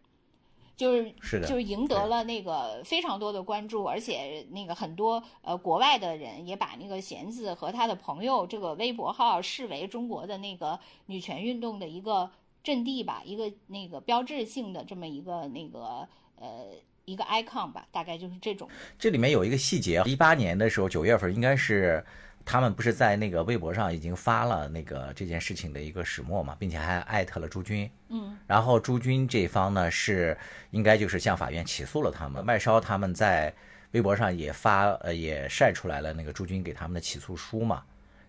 [0.77, 12.29] 就是是的，就是赢得了那个非常多的关注，而且那个很多呃国外的人也把那个弦子和她的朋友这个微博号视为中国的那个女权运动的一个
[12.63, 16.67] 阵地吧，一个那个标志性的这么一个那个呃。
[17.09, 18.69] 一个 icon 吧，大概就是这种。
[18.99, 22.05] 这里面有一个细节，一八年的时候九月份，应该是
[22.45, 27.89] 他们不是在那个微博上已经发了那个这件事情的一个始末嘛，并且还艾特了朱军。
[28.09, 28.37] 嗯。
[28.45, 30.37] 然后朱军这方呢是
[30.69, 32.45] 应该就是向法院起诉了他们。
[32.45, 33.51] 麦烧他们在
[33.91, 37.83] 微博上也发呃也晒出来了那个朱军给他们的起诉书嘛。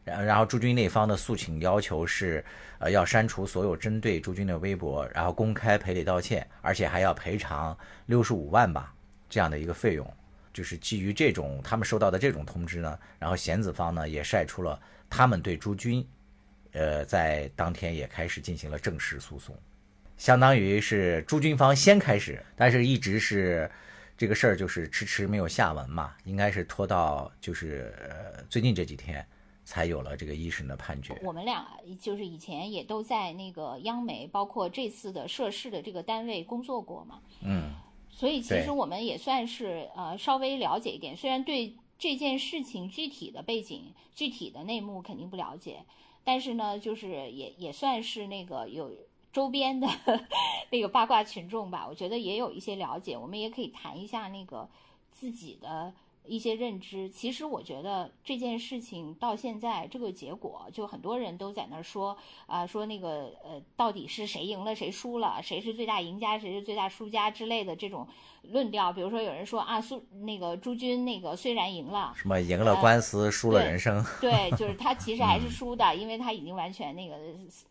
[0.04, 2.44] 然然后朱军那方的诉请要求是，
[2.78, 8.94] 呃，要删除所有针对朱军的微博，然后公开赔礼道歉，而且还要赔偿六十五万吧
[9.28, 10.14] 这样的一个费用。
[10.52, 16.04] 就是基于这种他们收到的这种通知呢，然后贤子方呢也晒出了他们对朱军，
[16.72, 19.56] 呃，在当天也开始进行了正式诉讼，
[20.16, 23.70] 相当于是朱军方先开始，但是一直是
[24.16, 29.24] 这个事儿就是迟迟没有下文嘛，应该是拖到就是呃最近这几天。
[29.70, 31.16] 才有了这个一审的判决。
[31.22, 31.64] 我们俩
[32.00, 37.20] 就是以前也都在那个央媒，包括这次的涉事的这个单位工作过嘛。
[37.44, 37.70] 嗯，
[38.10, 45.84] 所以其实我们也算是呃稍微了解一点，虽然对这件事情具体的背景、具体的内幕肯定不了解，
[46.24, 48.92] 但是呢，就是也也算是那个有
[49.32, 49.86] 周边的
[50.70, 54.68] 那个八卦群众吧，我觉得也有一些了解，我们也可以谈一下那个
[55.12, 55.92] 自己的。
[56.26, 68.06] 一些认知，其实我觉得这件事情到现在这个结果，就很多人都在那儿说啊、说那个呃，到底是谁赢了谁输了，谁是最大赢家，谁是最大输家之类的这种
[68.42, 68.92] 论调。
[68.92, 74.04] 比如说有人说啊，苏那个朱军那个虽然赢了，什么赢了官司，输了人生。
[74.20, 77.16] 对，就是他其实还是 输的，因为他已经完全那个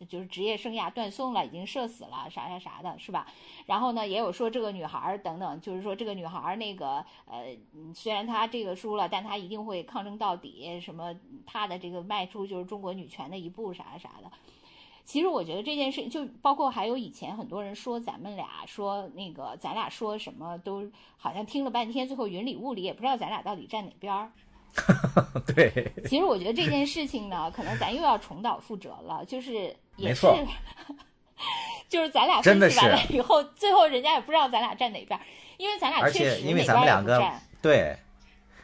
[0.07, 3.27] 就是职业生涯断送了，已经社死了，啥啥啥的，是吧？
[3.65, 11.13] 然后呢，也有说这个女孩儿等等，就是说这个女孩儿那个呃，嗯虽然她这个输了，但她一定会抗争到底，什么
[11.45, 14.31] 她的这个迈出就是中国女权的一步啥啥的。
[15.09, 24.31] 其实我觉得这件事，就包括还有以前很多人说咱们俩说那个咱俩说什么都好像听了半天，最后云里雾里，也不知道咱俩到底站哪边儿。
[25.55, 30.27] 对，其实我觉得这件事情呢，可能咱又要重蹈覆辙了，就是也是
[31.89, 35.25] 就是咱俩分析完了以后，最后人家也不知道咱俩站哪边儿，
[35.57, 37.41] 因为咱俩确实且因为哪边儿也咱们两个不站。
[37.63, 37.97] 对，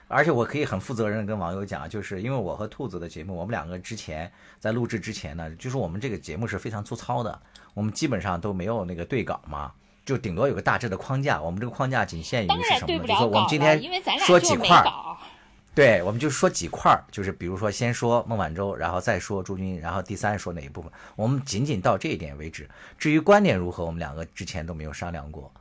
[0.08, 7.42] 而且我可以很负责任地跟网友讲，就是因为我和兔子的节目，我们两个之前在录制之前呢，就是我们这个节目是非常粗糙的，
[7.74, 9.72] 我们基本上都没有那个对稿嘛。
[10.06, 13.00] 就顶多有个大致的框架，我们这个框架仅限于是什么呢？
[13.00, 13.82] 就是说我们今天
[14.20, 14.86] 说几块儿，
[15.74, 22.70] 对，我们就说几块儿，就是比如说先说孟晚舟，然后再说朱军，然后第三说哪一部分，我们仅仅到这一点为止。
[23.00, 25.52] 至于观点如何，我们两个之前都没有商量过。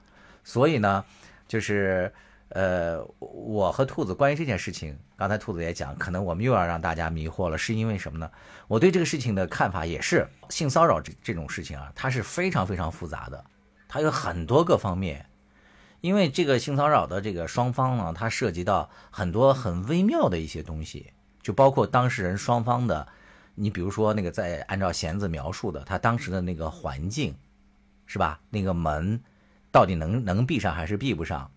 [0.45, 1.03] 所以呢，
[1.49, 2.13] 就是
[2.55, 8.31] 呃，我和兔子关于这件事情，刚才兔子也讲，可能我们又要让大家迷惑了，是因为什么呢？
[8.69, 13.45] 我对这个事情的看法也是，性骚扰这这种事情啊，它是非常非常复杂的，
[13.89, 15.27] 它有很多个方面。
[16.01, 21.13] 因为这个性骚扰的这个双方呢，它涉及到很多很微妙的一些东西，
[21.43, 23.09] 就包括当事人双方的，
[23.57, 27.35] 你比如说那个在按照弦子描述的，他当时的那个环境，
[28.07, 28.39] 是吧？
[28.49, 29.21] 那个门
[29.73, 31.51] 到底能能闭上还是闭不上？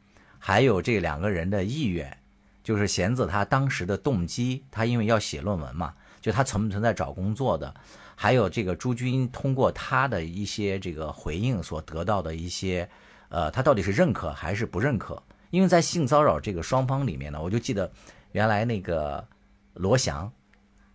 [0.48, 2.18] 还有这两个人的意愿，
[2.64, 7.76] 就是弦子他当时的动机，他因为要写论文嘛，就他存不存在找工作的，
[8.16, 12.90] 还有这个朱军通过他的一些这个回应所得到的一些。
[13.28, 15.22] 呃，他到底是认可还是不认可？
[15.50, 17.92] 因为在性骚扰这个双方里面呢，我就记得
[18.32, 19.28] 原来那个
[19.74, 20.32] 罗翔，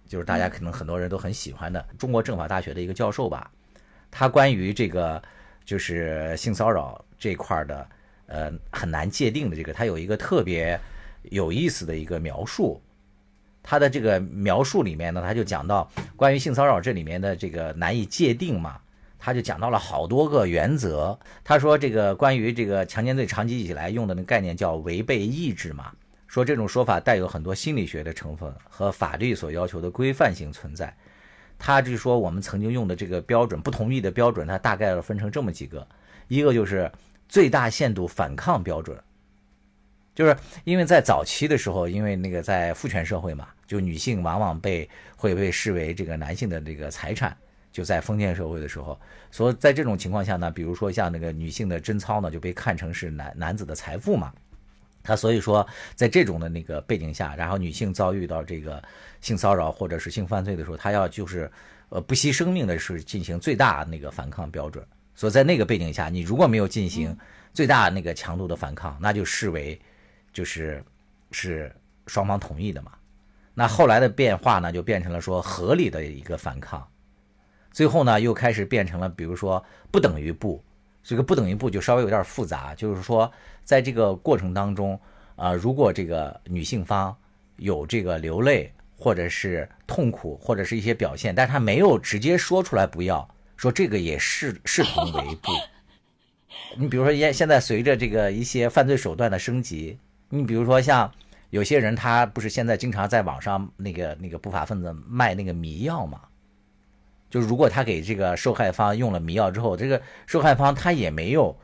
[0.09, 3.51] 就是大家可能很多人都很喜欢的中国政法大学的一个教授吧，
[4.11, 5.23] 他关于这个
[5.63, 7.87] 就是性骚扰这块的，
[8.33, 10.81] 呃，很难界定的这个，它有一个特别
[11.25, 12.81] 有意思的一个描述。
[13.63, 18.81] 它的这个描述里面呢，他就讲到关于性骚扰这里面的这个难以界定嘛。
[19.19, 21.17] 他就讲到了好多个原则。
[21.45, 25.93] 他说，这个关于这个强奸罪长期以来用的那个概念叫违背意志嘛，
[26.27, 30.93] 说这种说法带有很多心理学的成分和法律所要求的规范性存在。
[31.57, 35.87] 他就说，我们曾经用的这个标准，不同意的标准，它大概要分成这么几个，
[36.27, 36.91] 一个就是
[37.33, 38.95] 最大限度反抗标准，
[40.15, 47.35] 就是因为在早期的时候，因为那个在父权社会嘛，就女性往往被会被视为这个男性的这个财产。
[47.73, 54.31] 就在封建社会的时候，所以在这种情况下呢，比如说像那个女性的贞操呢，就被看成是男男子的财富嘛。
[55.03, 58.83] 他所以说，在这种的那个背景下，然后女性遭遇到这个
[59.23, 61.51] 性骚扰或者是性犯罪的时候，她要就是
[61.89, 64.87] 呃不惜生命的是进行最大那个反抗标准。
[65.23, 67.17] 所以在那个背景下，你如果没有进行
[67.55, 69.81] 最大那个强度的反抗，那就视为
[70.33, 70.83] 就是
[71.31, 71.73] 是
[72.09, 72.91] 双方同意的嘛。
[73.55, 76.85] 那后来的变化呢，就变成了说合理的一个反抗。
[77.71, 80.61] 最后呢，又开始变成了，比如说不等于不，
[81.05, 82.75] 这个不等于不就稍微有点复杂。
[82.75, 83.31] 就是说，
[83.63, 84.99] 在这个过程当中，
[85.37, 87.17] 啊、如果这个女性方
[87.59, 93.33] 有这个流泪，或者是痛苦，或者是一些表现，但是她没有直接说出来不要，
[93.63, 95.53] 说这个也视视同为不。
[96.77, 99.97] 你比如说，现现在随着这个一些犯罪手段的升级，
[100.31, 101.09] 你比如说像
[101.51, 106.23] 有些人，他不是现在经常在网上那个那个不法分子卖那个迷药嘛？
[107.31, 111.57] 就如果他给这个受害方用了迷药之后，这个受害方他也没有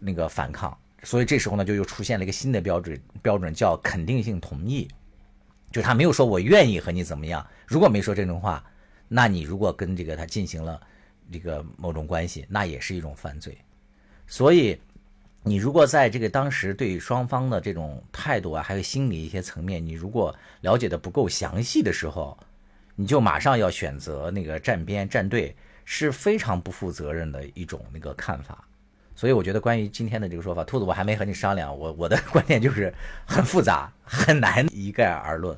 [0.00, 4.88] 那个反抗，所以这时候呢，就又出现了一个新的标准，标准叫肯定性同意，
[5.70, 8.64] 就他没有说我愿意和你怎么样，如果没说这种话，
[9.06, 10.80] 那你如果跟这个他进行了
[11.32, 13.56] 这个某种关系，那也是一种犯罪。
[14.26, 14.78] 所以，
[15.42, 22.36] 你如果在这个当时对双方的这种态度啊，还有心理一些层面，你如果了解的不够详细的时候，
[22.94, 28.62] 你就马上要选择那个站边站队，是非常不负责任的一种那个看法。
[29.14, 32.92] 所以我觉得关于今天的这个说法，兔子我还没和你商量，我我的观点就是
[33.26, 35.56] 很复杂，很难一概而论。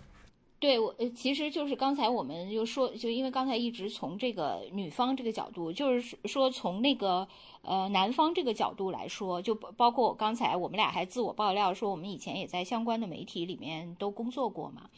[0.61, 7.27] 对我，呃，其实就是刚才我们就说，就因为刚才一直从这个女方这个角度，就是说从那个
[7.63, 14.91] 呃男方这个角度来说，就包括我刚才我们俩还自我爆料说，我们以前也在相关的媒体里面都工作过嘛。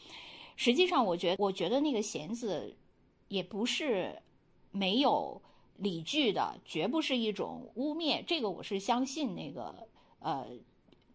[0.57, 2.75] 实际上，我觉我觉得那个弦子
[3.29, 4.21] 也不是
[4.71, 5.41] 没有
[5.77, 9.87] 理据的，绝不是一种污蔑，这个我是相信那个
[10.19, 10.45] 呃。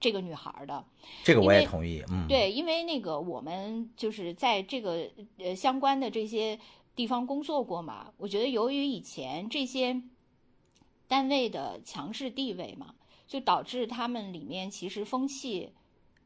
[0.00, 0.84] 这个女孩的，
[1.24, 6.56] 这个我也同意，嗯，对，因为那个我们就是在这个呃相关的这些
[6.94, 10.00] 地方工作过嘛，我觉得由于以前这些
[11.08, 12.94] 单位的强势地位嘛，
[13.26, 15.72] 就导致他们里面其实风气，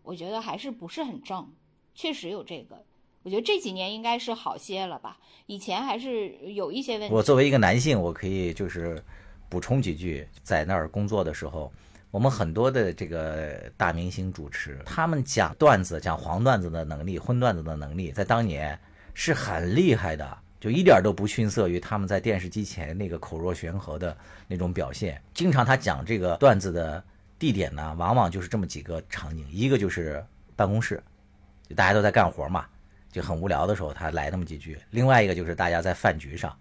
[0.02, 1.50] 我觉得还是不是很正，
[1.94, 2.84] 确实有这个，
[3.22, 7.14] 我觉得这几年应该是好些了吧，以前还是有一些问题。
[7.14, 9.02] 我作为一个男性，我可以就是
[9.48, 11.72] 补充几句，在那儿工作的时候。
[12.12, 18.78] 我们很多的这个大明星主持，他们讲段子、讲黄段子的能力、荤段子的能力，在当年
[19.14, 24.14] 是很厉害的，就一点都不逊色于他们在电视机前那个口若悬河的
[24.46, 25.18] 那种表现。
[25.32, 27.02] 经常他讲这个段子的
[27.38, 30.22] 地点呢，往往就是这么几个场景：一个就是
[30.54, 31.02] 办公室，
[31.66, 32.66] 就大家都在干活嘛，
[33.10, 36.54] 就很无聊的时候他来那么几句；另外一个就是大家在饭局上，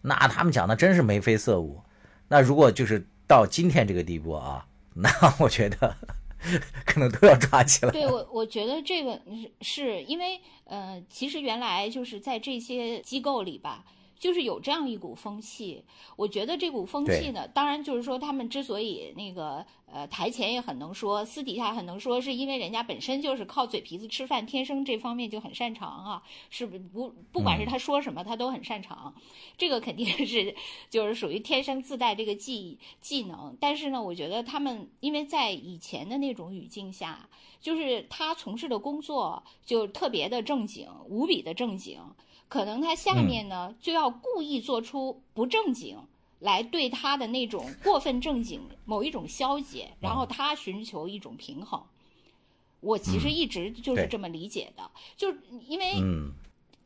[0.00, 1.82] 那他们讲的真是眉飞色舞。
[2.28, 5.96] 那如果就是到今天这个地步啊， 那我觉得
[6.84, 7.92] 可能都要抓起来。
[7.92, 9.20] 对我，我觉得这个
[9.60, 13.84] 是因为，呃，其实原来就是在这些机构里吧。
[14.20, 15.82] 就是有这样一股风气，
[16.14, 29.14] 我觉得这股风气呢，当然就是说他们之所以那个呃台前也很能说，私底下很能说，是因为人家本身就是靠嘴皮子吃饭，天生这方面就很擅长啊，是不不不管是他说什么，他都很擅长，
[29.56, 30.54] 这个肯定是
[30.90, 33.56] 就是属于天生自带这个技技能。
[33.58, 37.26] 但是呢，我觉得他们因为在以前的那种语境下，
[37.58, 41.98] 就是他从事的工作就特别的正经，无比的正经。
[42.50, 45.96] 可能他下面呢就要故意做出不正经，
[46.40, 51.82] 来对他的那种过分正经某一种消解，然后他寻求一种平衡。
[52.80, 55.32] 我其实一直就是这么理解的，就
[55.66, 55.94] 因为。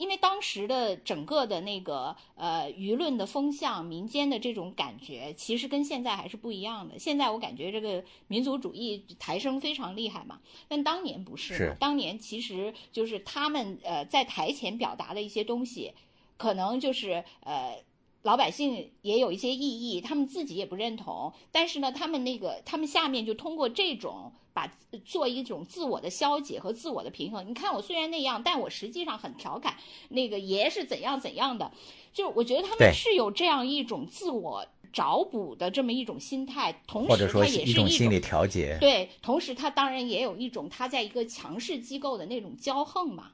[0.05, 6.99] 因为当时的整个的那个呃舆论的风向、民间的这种感觉，其实跟现在还是不一样的。
[6.99, 10.39] 现在我感觉这个民族主义抬升非常厉害嘛，
[10.69, 11.57] 但当年不是。
[11.57, 11.77] 是。
[11.81, 15.95] 当年其实就是他们呃在台前表达的一些东西，
[16.37, 17.83] 可能就是呃
[18.25, 21.33] 老百姓也有一些异议，他们自己也不认同。
[21.53, 24.33] 但是呢，他们那个他们下面就通过这种。
[24.55, 24.73] 把
[25.05, 27.45] 做一种自我的消解和自我的平衡。
[27.45, 29.75] 你看我虽然那样，但我实际上很调侃
[30.11, 31.73] 那个爷是怎样怎样的。
[32.13, 38.79] 就我觉得他们是有这样一种自我找补的这么一种心态，同时他也是一种心理调节。
[38.81, 43.33] 对，同时他当然也有一种他在一个强势机构的那种骄横嘛。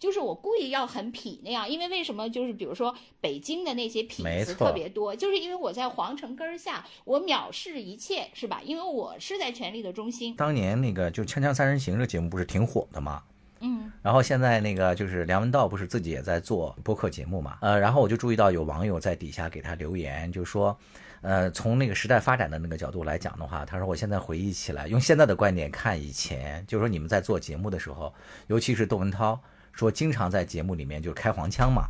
[0.00, 2.28] 就是我故意要很痞那样，因为为什么？
[2.30, 8.62] 就是比如说北京的那些痞子特别多，就是因为我在皇城根儿下，我藐视一切，是吧？
[8.64, 10.34] 因为我是在权力的中心。
[10.34, 13.22] 当年那个就《锵锵三人行》这节目不是挺火的吗？
[13.60, 13.92] 嗯。
[14.00, 17.58] 然后现在那个就是梁文道不是自己也在做播客节目嘛？
[17.60, 20.74] 呃，然后我就注意到有网友在底下给他留言，就说，
[21.20, 28.14] 呃，从那个时代发展的那个角度来讲的话，他说我现在回忆起来，用现在的观点看以前，就是说你们在做节目的时候，
[28.46, 29.38] 尤其是窦文涛。
[29.72, 31.86] 说经常在节目里面就开黄腔嘛，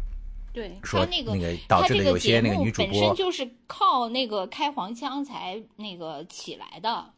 [0.53, 1.33] 对，说那个
[1.67, 7.13] 导致的有些那个女主播本身就是靠那个开黄腔才那个起来的。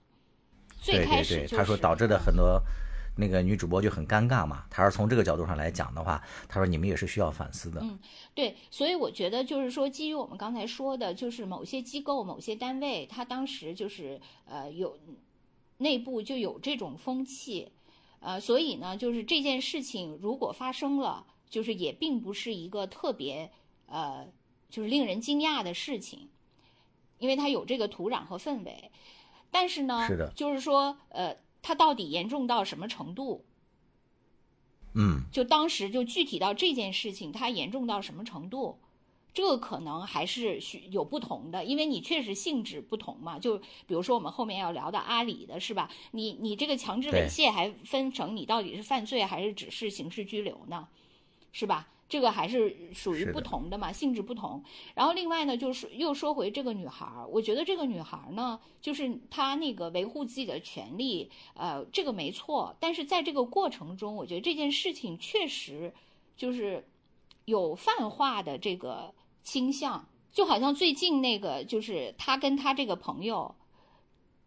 [0.84, 2.60] 对对对，他说导致的很多
[3.16, 4.64] 那个女主播就很尴尬嘛。
[4.68, 7.80] 他说从这个角度上来讲的话，他说你们也是需要反思的。
[7.82, 7.98] 嗯，
[8.34, 14.98] 对，所以我觉得就是说，基于我们刚才说的，就是某些机构、某些单位，他当时就是呃有
[15.78, 17.70] 内部就有这种风气。
[18.22, 23.50] 呃，所以呢，就是这件事情如果发生了，就是也并不是一个特别
[23.86, 24.26] 呃，
[24.70, 26.30] 就是令人惊讶的事情，
[27.18, 28.90] 因为它有这个土壤和氛围。
[29.50, 33.44] 但是呢，是的，就是说，呃，它到底严重到什么程度？
[34.94, 38.78] 嗯，就当时就具体到这件事情，它严重到什么程度？
[39.34, 43.38] 这个可能还是需有不同的，因为你确实性质不同嘛。
[43.38, 45.90] 就比如说我们后面要聊的阿里的是吧？
[46.10, 50.86] 你你这个强制猥亵还分成你到底是犯罪还是只是刑事拘留呢？
[51.50, 51.88] 是吧？
[52.10, 54.62] 这个还是属于不同的嘛，性质不同。
[54.94, 62.76] 然后另外呢，就是又说回这个女孩儿，我觉得这个女孩儿呢，就是她那个维护自己的权利，呃，这个没错。
[62.78, 65.94] 但是在这个过程中，我觉得这件事情确实
[66.36, 66.86] 就是。
[67.44, 69.12] 有泛化的这个
[69.42, 73.54] 倾向，就好像最近那个就是他跟他这个朋友。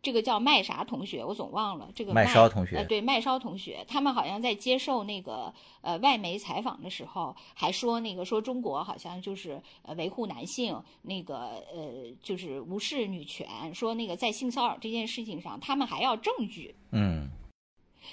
[0.02, 16.76] 这个叫麦啥同学，我总忘了这个麦烧同学呃，对麦烧同学，他们好像在接受那个呃外媒采访的时候，还说那个说中国好像就是呃维护男性，那个呃就是无视女权，说那个在性骚扰这件事情上，他们还要证据。
[16.92, 17.28] 嗯，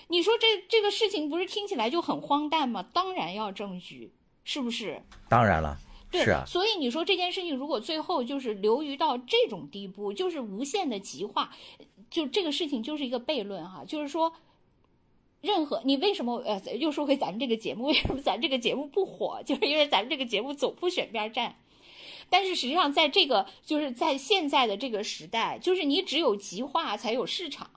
[0.09, 2.83] 你说这这个事情不是听起来就很荒诞吗？
[2.95, 4.11] 当然要证据，
[4.45, 5.03] 是不是？
[5.28, 5.76] 当然了。
[6.12, 11.50] 对，是啊，所以你说这件事情如果最后就是流于到这种地步，就是无限的极化，
[12.10, 14.34] 就这个事情就是一个悖论哈，就是说，
[15.40, 21.56] 任何你为什么呃又说回咱们这个节目，为什么咱这个节目不火， 就是因为咱们这个节目总不选边站。
[22.28, 27.70] 但是实际上，在这个就是在现在的这个时代，就是你只有极化才有市场。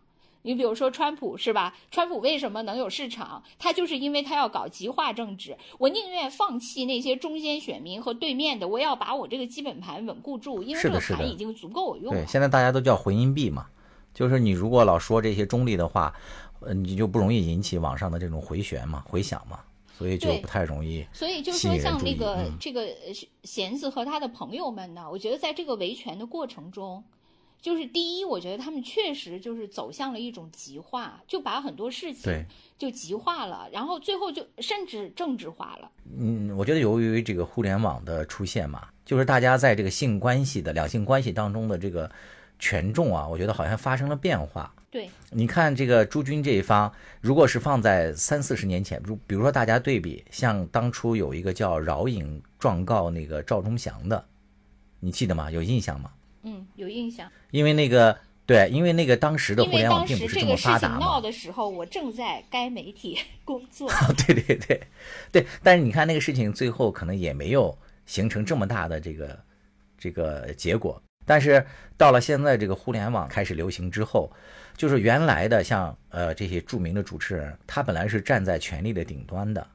[0.45, 1.75] 你比如说川普是吧？
[1.89, 3.41] 川普为什么能有市场？
[3.57, 5.57] 他就是因为他要搞极化政治。
[5.79, 12.21] 我宁愿放弃那些中间选民和对面的，我要把我这个基本盘稳固住，因为这个盘已经足够我用了。
[12.21, 13.65] 对，现在大家都叫回音壁嘛，
[14.13, 16.13] 就是你如果老说这些中立的话，
[16.59, 19.61] 呃，你就不容易引起网上的这种回旋嘛、回响嘛，
[19.97, 21.03] 所以就不太容易。
[21.11, 22.87] 所以就说像那个这个
[23.43, 27.03] 弦子和他的朋友们呢，我觉得在这个维权的过程中。
[27.65, 32.45] 就是第一，我觉得他们确实就是走向了一种极化，就把很多事情
[32.77, 35.89] 就极化了，然后最后就甚至政治化了。
[36.15, 42.07] 嗯，我觉得由于这个互联网的出现嘛，就是大家在这个性关系的两性关系当中的这个
[42.59, 44.71] 权重啊，我觉得好像发生了变化。
[44.91, 54.23] 对，你看这个朱军这一方，如果是放在三四十年前，如比如说大家对比，像当初有一个叫饶颖状告那个赵忠祥的，
[54.99, 55.49] 你记得吗？
[55.49, 56.11] 有印象吗？
[56.45, 57.29] 嗯，有印象。
[57.51, 60.97] 因为那个对，因为那个当时的互联网并不是这么发达嘛。
[60.99, 63.91] 闹的时候，我正在该媒体 工作。
[64.25, 64.81] 对对对，
[65.31, 65.47] 对。
[65.61, 69.39] 但是你看那个事情最后可能也没有形成这么大的这个
[69.97, 71.01] 这个结果。
[71.25, 71.65] 但是
[71.97, 74.31] 到了现在这个互联网开始流行之后，
[74.77, 79.67] 就是原来的像呃这些著名的主持人，他本来是站在权力的顶端的，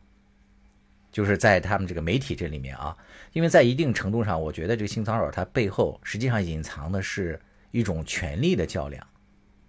[1.11, 2.96] 就是在他们这个媒体这里面啊。
[3.32, 7.40] 因为在一定程度上，我觉得这个性骚扰它背后实际上隐藏的是
[7.70, 9.06] 一种权力的较量。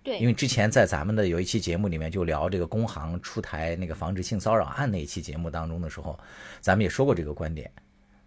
[0.03, 6.19] 对，因为之前在咱们的有一期节目里面就聊这个工行出台那个防止性骚扰案那一期节目当中的时候，
[6.59, 7.71] 咱们也说过这个观点，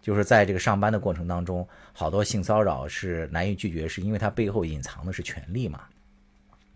[0.01, 5.81] 就是在这个上班的过程当中，好多性骚扰是难以拒绝，是因为它背后隐藏的是权力嘛。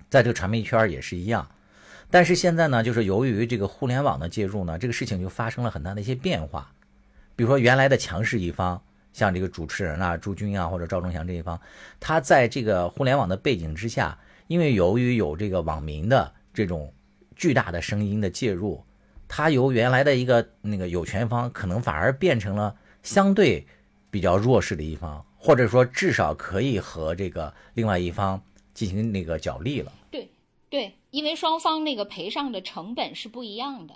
[0.10, 1.50] 在这个传媒圈也是一样，
[2.12, 6.72] 但是现在呢，就是由于这个互联网的介入呢，这个事情就发生了很大的一些变化。
[7.36, 8.82] 比如说，原来的强势一方，
[9.14, 11.60] 像这个主持人啊、朱军啊或者赵忠祥这一方，
[12.00, 16.92] 他在这个互联网的背景之下，因为由于有这个网民的这种
[17.36, 18.84] 巨大的声音的介入，
[19.28, 23.66] 他由原来的一个那个有权方，可能反而变成了相对
[24.10, 28.42] 比较弱势的一方，或者说至少可以和这个另外一方
[28.74, 29.92] 进行那个角力了。
[30.12, 30.30] 对
[30.70, 33.96] 对，因为双方那个赔上的成本是不一样的。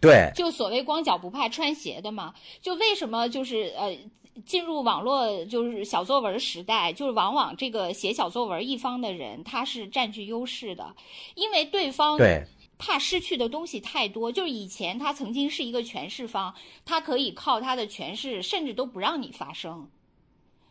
[0.00, 2.32] 对，就所谓光脚不怕穿鞋的嘛。
[2.62, 3.98] 就为什么就是呃，
[4.46, 10.94] 进入网络就是小作文时代，就是往往这个写小作文一方的人他是占据优势的，
[11.34, 12.44] 因为对方对
[12.78, 14.30] 怕失去的东西太多。
[14.30, 19.90] 就是以前他曾经是一个权势方，他可以靠他的权势，甚至都不让你发声，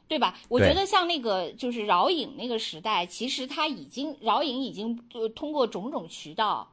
[0.07, 0.37] 对吧？
[0.49, 6.67] 我觉得像那个就是饶颖那个时代，其实他已经饶颖已经呃通过种种渠道。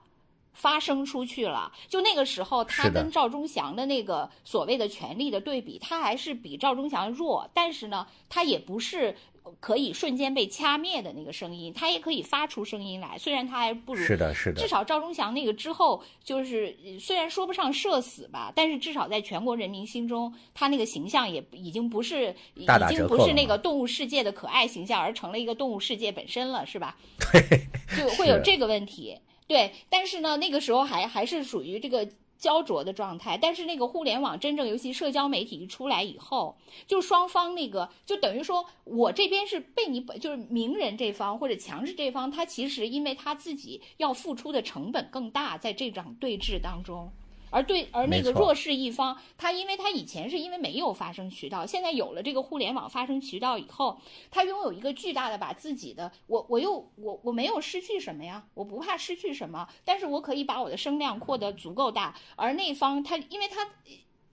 [0.57, 9.17] 发声出去了，就那个时候，他跟赵忠祥的那个所谓的权力的对比，他还是比赵忠祥弱，但是呢，他也不是
[9.61, 13.19] 可以瞬间被掐灭的那个声音，他也可以发出声音来。
[13.19, 26.97] 虽然他还不如，是的，是的，至少赵忠祥那个之后，就是虽然说不上社死吧，但是至少在全国人民心中，他那个形象也已经不是，已经不是那个动物世界的可爱形象，而成了一个动物世界本身了，是吧？
[27.33, 27.67] 对，
[27.97, 29.19] 就 会有这个问题。
[29.47, 33.37] 对，但是呢，那个时候还还是属于这个焦灼的状态。
[33.37, 36.57] 但是那个互联网真正，尤其社交媒体一出来以后，
[36.87, 47.13] 就双方那个就等于说我这边是被你就是名人这方或者强势这方，他其实因为他自己要付出的成本更大，在这场对峙当中。
[47.55, 53.97] 而对，而那个弱势一方，他因为他以前是因为没有发声渠道，现在有了这个互联网发声渠道以后，
[54.29, 63.71] 他拥有一个巨大的把自己的，我我又我我没有失去什么呀，我不怕失去什么，但是我可以把我的声量扩得足够大，而那方他因为他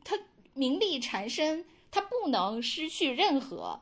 [0.04, 0.18] 他
[0.56, 3.82] 名利缠身，他不能失去任何。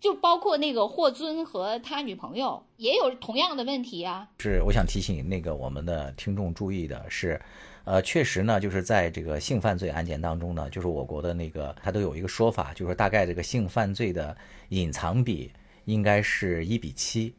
[0.00, 4.28] 就包括那个霍尊和他女朋友也有同样的问题啊。
[4.38, 7.42] 是我想提醒那个我们的听众注意的是，
[7.88, 14.36] 呃，确实呢，就是在这个性犯罪案件当中呢，就是我国的那个它都有一个说法，就是大概这个性犯罪的
[14.68, 15.50] 隐藏比
[15.86, 17.34] 应该是一比七。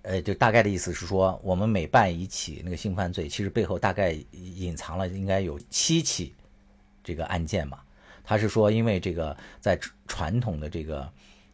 [0.00, 6.34] 呃，就大概的意思是说，我们每办一起那个性犯罪，其实背后大概隐藏了应该有七起
[7.04, 7.78] 这个案件嘛。
[8.24, 11.06] 他是说，因为这个在传统的这个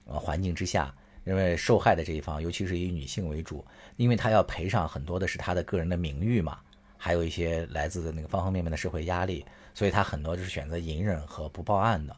[0.05, 0.95] 呃环境之下，
[1.25, 3.65] 因为受害的这一方，尤其是以女性为主，
[3.97, 6.61] 因为他要赔偿很多的是他的个人的名誉嘛，
[7.05, 9.45] 还有一些来自的那个方方面面的社会压力，
[9.75, 12.17] 所以他很多就是选择隐忍和不报案的。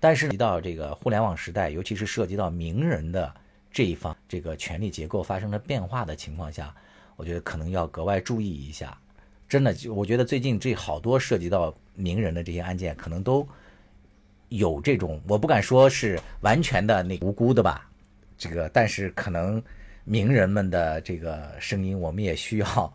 [0.00, 3.32] 但是提到这个互联网时代，尤其是涉及到名人的。
[3.70, 6.74] 这一方这个权力结构发生了变化的情况下，
[7.14, 8.98] 我觉得可能要格外注意一下。
[9.46, 13.46] 真的，我觉得最近这好多涉及到名人的这些案件，可能都
[14.48, 17.86] 有这种，我不敢说是完全的那无辜的吧，
[18.38, 19.62] 这个，但是可能
[20.04, 22.94] 名人们的这个声音，我们也需要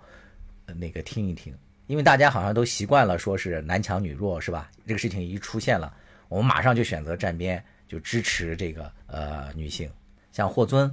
[0.73, 1.53] 那个听一听，
[1.87, 4.69] 因为大家好像都习惯了说是男强女弱，是吧？
[4.87, 5.93] 这个事情一出现了，
[6.29, 9.89] 我们马上就选择站边，就支持这个呃女性。
[10.31, 10.89] 像霍尊，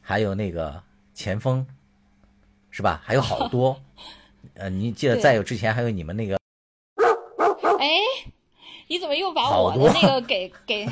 [0.00, 0.82] 还有那个
[1.14, 1.64] 钱锋，
[2.70, 3.00] 是吧？
[3.04, 3.80] 还有好多，
[4.54, 6.39] 呃，你记得再有之前还有你们那个，
[8.90, 10.84] 你怎么又把我的那个给给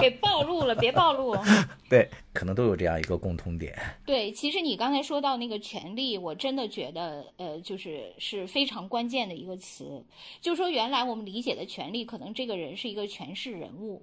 [0.00, 0.74] 给暴露了？
[0.74, 1.36] 别暴露。
[1.88, 3.72] 对，可能都有这样一个共通点。
[4.04, 10.04] 对，其实你刚才说到那个权利，我真的觉得，呃，就是是非常关键的一个词，
[10.40, 14.02] 就是说原来我们理解的权利，可能这个人是一个权势人物。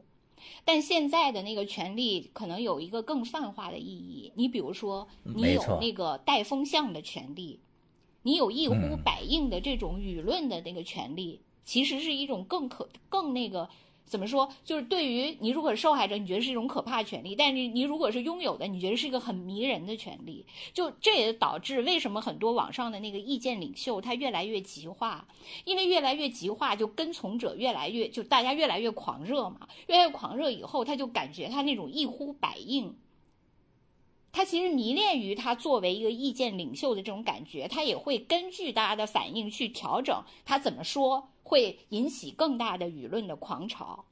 [0.64, 4.32] 但现在的那个权利可能有一个更泛化的意义。
[4.36, 7.60] 你比如说，你有那个带风向的权利，
[8.22, 11.42] 你有一呼百应的这种舆论的那个权利，
[11.72, 13.70] 其实是一种更可更那个。
[14.04, 14.52] 怎么说？
[14.66, 20.46] 就是对于你，如果是受害者，你觉得是一种可怕权利；但是你如果是拥有的，你觉得是一个很迷人的权利。
[20.74, 25.26] 就这也导致为什么很多网上的那个意见领袖他越来越极化，
[25.64, 32.94] 因为越来越极化，就跟从者越来越就大家越来越狂热嘛，越来越狂热以后，他就感觉他那种一呼百应。
[34.34, 44.06] 他其实迷恋于他作为一个意见领袖的这种感觉，他也会根据大家的反应去调整他怎么说，会引起更大的舆论的狂潮。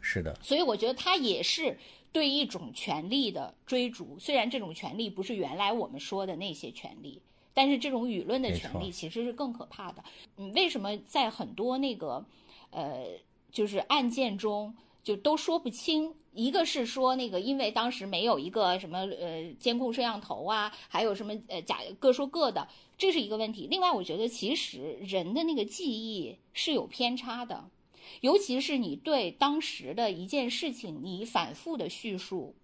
[0.00, 1.78] 是的，所以我觉得他也是
[2.10, 7.20] 对一种权利的追逐，虽然这种权利不是原来我们说的那些权利，
[7.52, 10.02] 但是这种舆论的权利其实是更可怕的。
[10.36, 12.24] 嗯，为什么在很多那个，
[12.70, 13.06] 呃，
[13.52, 14.74] 就是案件中？
[15.02, 22.68] 就都说不清，一个是说那个，因为当时没有一个什么呃监控摄像头啊，还有什么呃假各说各的，
[23.00, 23.66] 这是一个问题。
[23.68, 27.68] 另外，我觉得其实人的那个记忆是有偏差的，
[28.20, 32.54] 尤其是你对当时的一件事情你反复的叙述，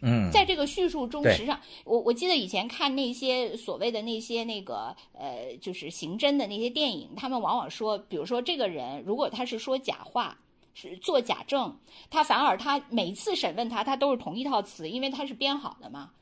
[0.00, 10.38] 嗯，在这个叙述中，实际上我我记得以前看那些所谓的那些那个呃就是刑侦的那些电影，他们往往说，比如说这个人如果他是说假话。
[10.74, 11.76] 是做假证，
[12.08, 16.12] 他反而他每一次审问他，他都是同一套词，因为他是编好的嘛。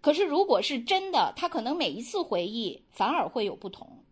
[0.00, 4.04] 可是如果是真的，他可能每一次回忆反而会有不同，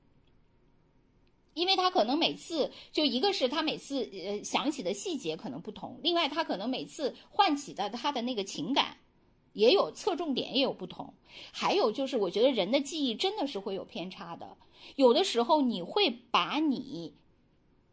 [1.54, 8.96] 因为他可能每次就一个是他每次呃想起的细节可能不同，另外他可能每次唤起的他的那个情感
[9.52, 11.14] 也有侧重点也有不同，
[11.52, 14.56] 还有就是我觉得人的记忆真的是会有偏差的，
[14.96, 17.14] 有的时候你会把你。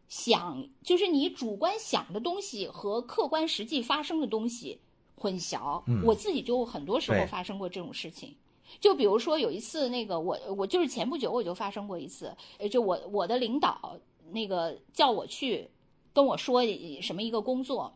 [0.10, 4.80] 想就是你主观想的东西和客观实际发生的东西
[5.16, 8.36] 混淆，我自己就很多时候发生过这种事情。
[8.80, 12.36] 就比如说有一次，那个我我就是前不久我就发生过一次，
[12.72, 13.97] 就我我的领导
[14.32, 15.70] 那个叫我去
[16.11, 16.64] 跟我说
[17.01, 17.95] 什么一个工作，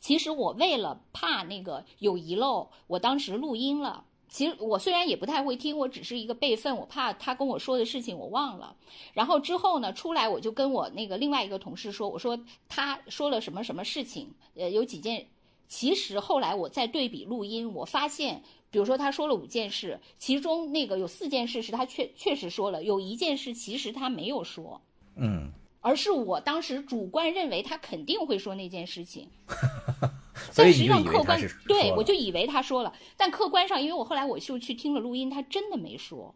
[0.00, 4.04] 其实我为了怕那个有遗漏，我当时录音了。
[4.28, 8.76] 其实我虽然也不太会听，我只是一个备份，我怕他跟我说的事情我忘了。
[9.14, 15.26] 然后之后呢，出来我就跟我那个另外一个同事说，我说他说了什么什么事情，呃，有几件。
[15.68, 24.80] 其实后来我再对比录音，我发现，比如说他说了五件事，其中那个有四件事是他确确实说了，有一件事其实他没有说，
[25.16, 29.28] 嗯，而是我当时主观认为他肯定会说那件事情。
[30.56, 36.34] 但实际上客观对我就以为他说了，但客观上，因为我后来我就去听了录音，他真的没说。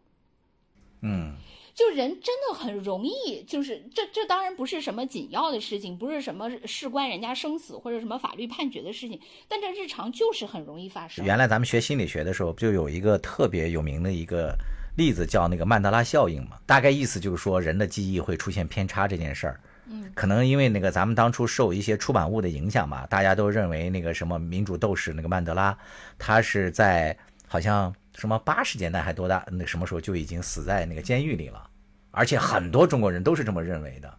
[1.01, 1.35] 嗯，
[1.75, 9.19] 就人真的很容易，就是这这当然不是什么紧要的事情，不是什么事关人家生死或者什么法律判决的事情，
[9.49, 11.25] 但这日常就是很容易发生。
[11.25, 14.55] 原来咱们学心理学的时候，就有一个特别有名的一个
[14.97, 19.61] 例子，叫那个曼德拉效应嘛，大概意思就是说人的记忆会出现偏差这件事儿。
[19.87, 25.77] 嗯，可能因为那个咱们当初受一些出版物的影响吧，大家都认为那个什么民主斗士那个曼德拉，
[26.19, 27.17] 他是在
[27.49, 31.69] 好像什么八十年代还多大那什么时候就已经死在那个监狱里了，
[32.11, 34.19] 而且很多中国人都是这么认为的。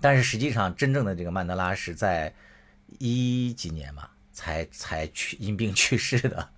[0.00, 2.32] 但是实际上，真正的这个曼德拉是在
[2.98, 6.48] 一几年嘛，才才去因病去世的，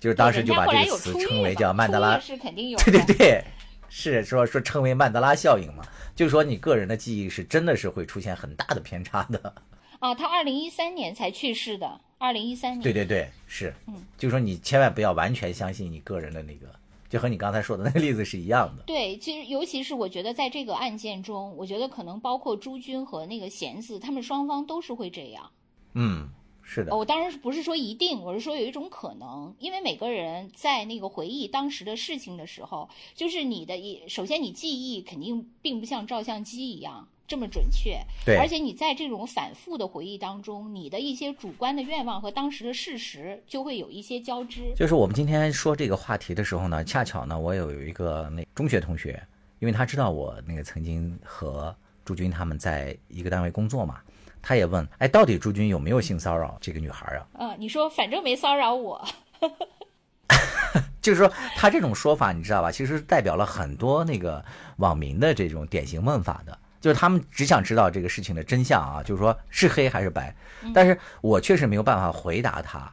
[0.00, 3.44] 就是当时就把这个词称为叫曼德拉，是肯定有， 对对对，
[3.88, 9.54] 是说说称为曼德拉效应嘛，就是说你个人的记忆是真的是会出现很大的偏差的。
[10.00, 12.82] 啊，他二零一三年才去世的，二零一三年。
[12.82, 16.66] 对对对，是，嗯，就是说你千万不要完全相信你个人的那个，
[17.08, 18.82] 就和你刚才说的那个例子是一样的。
[18.84, 25.50] 对，其实尤其是我觉得在这个案件中，我觉得可能包括朱军和那个贤子，他们双方都是会这样。
[25.94, 26.28] 嗯，
[26.62, 26.96] 是的。
[26.96, 44.72] 我当然不是说一定，我是说有一种可能，因为每个人在那个回忆当时的事情的时候，就是你的一，首先你记忆肯定并不像照相机一样这么准确，对，而且你在这种反复的回忆当中，你的一些主观的愿望和当时的事实就会有一些交织。
[44.76, 49.20] 就是我们今天说这个话题的时候呢，恰巧呢，我有有一个那中学同学，
[49.58, 51.74] 因为他知道我那个曾经和
[52.04, 54.00] 朱军他们在一个单位工作嘛。
[54.42, 57.26] 他也问，哎，到底朱军有没有性骚扰这个女孩啊？
[57.32, 59.04] 嗯， 你说反正没骚扰我，
[61.02, 62.70] 就是说他这种说法，你知道吧？
[62.70, 64.44] 其实代表了很多那个
[64.76, 66.56] 网民的这种典型问法的，
[66.86, 70.32] 就是他们只想知道这个事情的真相啊，就是说是黑还是白。
[70.72, 72.92] 但是我确实没有办法回答他，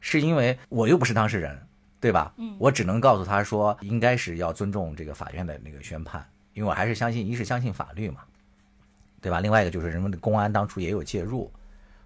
[0.00, 1.56] 是因为我又不是当事人，
[2.00, 2.34] 对吧？
[2.36, 8.22] 嗯，我只能告诉他说，应该是要尊重这个法院的那个宣判，因为我还是相信，一是相信法律嘛。
[9.20, 9.38] 对吧？
[9.38, 11.48] 另外一个就是人们的公安当初也有介入，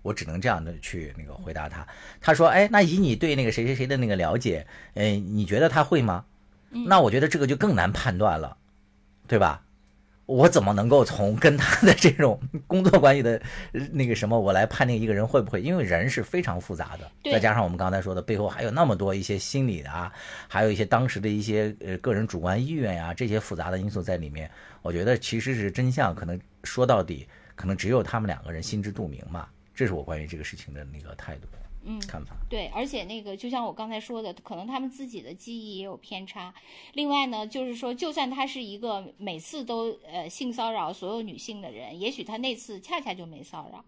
[0.03, 1.87] 我只能这样的去那个回答他。
[2.21, 4.67] 他说：“哎，那以你对那个谁谁谁的那个了解，
[4.97, 6.27] 哎，你觉得他会吗？
[6.69, 8.59] 那我觉得这个就更难判断了，
[9.27, 9.63] 对吧？
[10.33, 13.41] 我怎么能够从跟他的这种工作关系的
[13.93, 15.61] 那个什么，我来判定一个人会不会？
[15.61, 20.11] 因为人是非常复杂的，再加上我们刚才说的背后还有那么多一些心理的啊，
[20.49, 24.51] 还有一些当时的一些呃个人主观意愿呀，这些复杂的因素在里面。
[24.81, 29.47] 我觉得其实是真相，可能说到底，可能只有他们两个人心知肚明嘛。
[29.75, 31.43] 这是我关于这个事情的那个态度。”
[31.85, 36.53] 嗯，看法对，而且那个就像我刚才说的，可能他们自己的记忆也有偏差。
[36.95, 43.85] 另外呢，就是说，就算他是一个每次都呃性骚扰所有女性的人，也许他那次恰恰就没骚扰，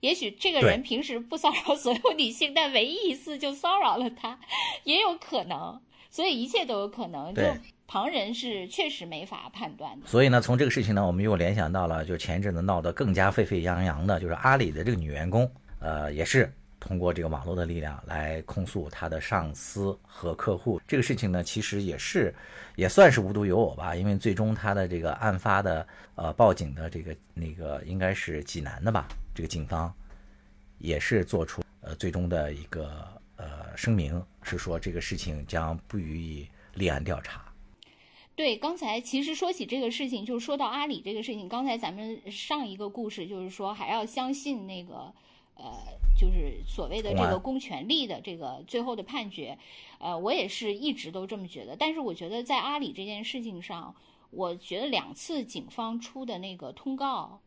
[0.00, 4.38] 也许这个人平时不骚扰所有女性，但唯一一次就骚扰了她，
[4.84, 5.80] 也有可能。
[6.08, 7.42] 所以一切都有可能，就
[7.86, 10.06] 旁人是确实没法判断的。
[10.06, 16.50] 所以呢，从这个事情呢，我们又联想到了，就前一阵子闹得更加沸沸扬扬的，就是阿里的这个女员工，呃，也是。
[16.86, 22.32] 通过这个网络的力量来控诉他的上司和客户，这个事情呢，其实也是
[22.76, 23.96] 也算是无独有偶吧。
[23.96, 25.84] 因为最终他的这个案发的
[26.14, 29.92] 呃报警的这个那个应该是济南的吧，这个警方
[30.78, 37.44] 也是做出呃最终的一个呃声明，是说这个事情将不予以立案调查。
[38.36, 45.12] 对，刚才其实说起这个事情，就是说到阿里这个事情，刚才咱们上一个故事就是说还要相信那个。
[45.58, 45.72] 呃，
[46.14, 49.58] 就是所谓的这个公权力的这个最后的判决，
[49.98, 51.74] 呃，我也是一直都这么觉得。
[51.74, 53.94] 但是我觉得在阿里这件事情上，
[54.30, 57.40] 我觉得两次警方出的那个通告，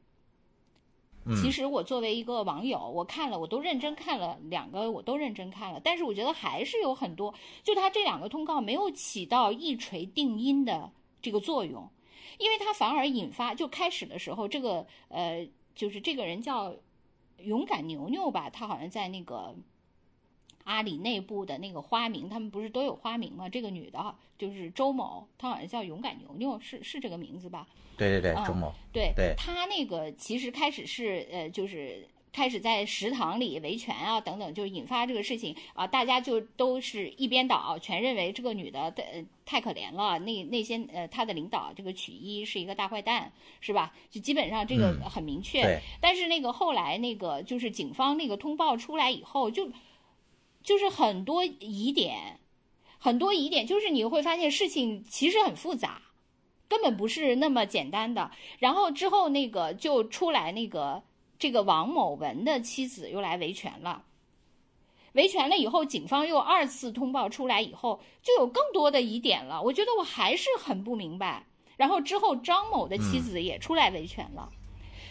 [1.40, 5.80] 其实我作为一个网友，我看了，我都认真看了两个，我都认真看了。
[5.80, 7.32] 但是我觉得还是有很多，
[7.64, 10.92] 就他这两个通告没有起到一锤定音的
[11.22, 11.88] 这个作用，
[12.40, 16.74] 因为他反而引发，就开始的时候，这个呃，就是这个人叫。
[17.44, 19.56] 勇敢牛牛吧，他好像在那个
[20.64, 23.50] 阿里内部的那个花名，他们不是都有花名吗？
[23.50, 27.68] 这个女的就是周某，她好像叫勇敢牛牛，是是这个名字吧？
[27.98, 28.74] 对对对，周某。
[28.92, 32.08] 对对，她那个其实开始是呃，就是。
[32.32, 40.20] 开始在食堂里维权啊，等等，就引发这个事情啊，大家就都是一边倒，全认为这个女的太太可怜了。
[40.20, 43.94] 那那些呃，她的领导这个曲一是一个大坏蛋，是吧？
[44.12, 45.82] 就基本上这个很明确。
[46.00, 49.72] 但是那个后来那个就是警方那个通报出来以后，就
[50.62, 52.40] 就是很多疑点，
[53.00, 56.04] 很多疑点，就是你会发现事情其实很复杂，
[56.68, 58.30] 根本不是那么简单的。
[58.60, 61.02] 然后之后那个就出来那个。
[61.40, 64.04] 这个王某文的妻子又来维权了，
[65.14, 69.62] 维权了以后，警方又二次通报出来以后，就有更多的疑点了。
[69.64, 71.46] 我觉得我还是很不明白。
[71.78, 74.50] 然后之后，张某的妻子也出来维权了，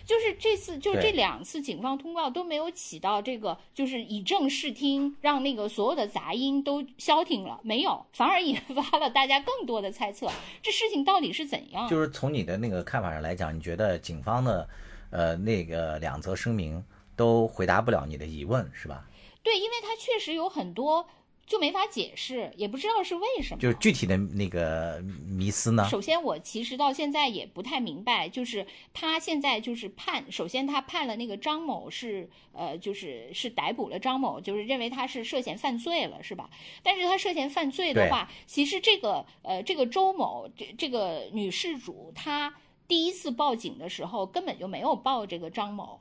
[0.05, 10.31] 就是这次，就是这两次警方通报都没有起到这个，就是以正视听，让那个所有的杂音都消停了，没有，反而引发了大家更多的猜测，
[10.63, 11.89] 这事情到底是怎样？
[11.89, 14.69] 就是从你的那个看法上来讲，你觉得警方的？
[15.11, 16.85] 呃，那个两则声明
[17.17, 19.09] 都回答不了你的疑问，是吧？
[19.43, 21.09] 对，因为它确实有很多
[21.47, 23.61] 就没法解释，也不知道是为什么。
[23.61, 25.89] 就是具体的那个迷思呢？
[25.89, 36.51] 首先，我其实到现在也不太明白，就是他现在就是判，首先他判了那个张某是呃，就是是逮捕了张某，就是认为他是涉嫌犯罪了，是吧？
[36.83, 42.55] 但是他涉嫌犯罪的话，其实这个呃，这个周某这这个女事主，她
[42.89, 46.01] 第一次报警的时候根本就没有报这个张某，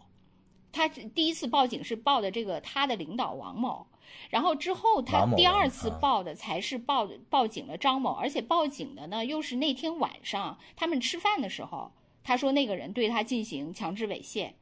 [0.71, 3.85] 他第一次报警是报的这个他的领导王某。
[4.29, 11.91] 然后之后，他第二次报的才是报报警了张某，而且报警的呢又是那天晚上他们吃饭的时候，
[12.23, 14.53] 他说那个人对他进行强制猥亵，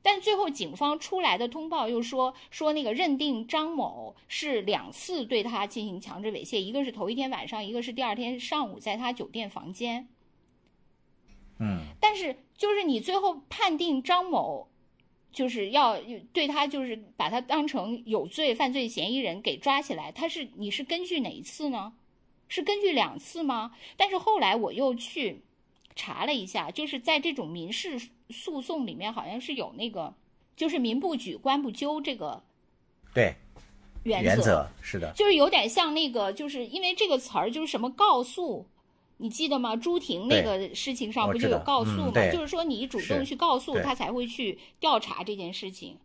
[0.00, 10.08] 但最后警方出来的通报又说说那个认定张某是两次对他进行强制猥亵，一个是头一天晚上，一个是第二天上午在他酒店房间。
[11.58, 14.68] 嗯，但是就是你最后判定张某。
[15.30, 15.96] 就是要
[16.32, 20.10] 对他，就是把他当成有罪犯罪嫌疑人给抓起来。
[20.10, 21.92] 他是你是根据哪一次呢？
[22.48, 23.72] 是根据两次吗？
[23.96, 25.42] 但是后来我又去
[25.94, 28.00] 查了一下，就是在这种民事
[28.30, 30.14] 诉讼里面，好像是有那个，
[30.56, 32.42] 就是民不举，官不究这个
[33.14, 33.36] 对
[34.04, 38.66] 原则是的，就是有点像那个，就是因为这个词儿就是什么告诉。
[39.20, 39.76] 你记得吗？
[39.76, 42.12] 朱婷那个事情上不就有告诉吗？
[42.32, 45.98] 就是说你主动去告诉他，才会去调查这件事情。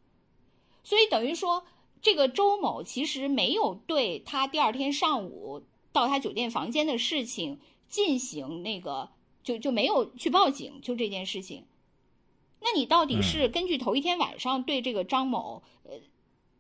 [0.83, 1.63] 所以等于说，
[2.01, 9.09] 这个周某其实没有对他第二天上午到他酒店房间的事情进行那个，
[9.43, 11.63] 就就没有去报警，就这件事情。
[12.59, 15.91] 那你到底是根据头一天晚上对这个张某呃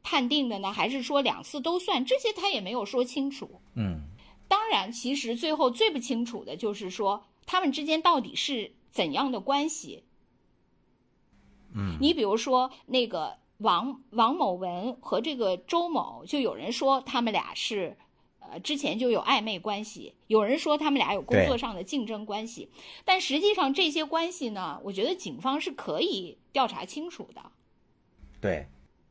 [0.03, 2.05] 判定的呢，还是说两次都算？
[2.05, 3.59] 这些他也没有说清楚。
[3.73, 4.01] 嗯。
[4.47, 10.03] 当然，其实最后最不清楚的就是说，他们之间到底是怎样的关系。
[11.73, 17.97] 嗯，你比如说那个王王某文和这个周某，就有人说他们俩是，
[18.39, 22.69] 呃，之前就有暧昧关系，有人说他们俩有工作上的竞争关系，
[23.03, 27.41] 但实际上这些关系呢，我觉得警方是可以调查清楚的。
[28.39, 28.67] 对，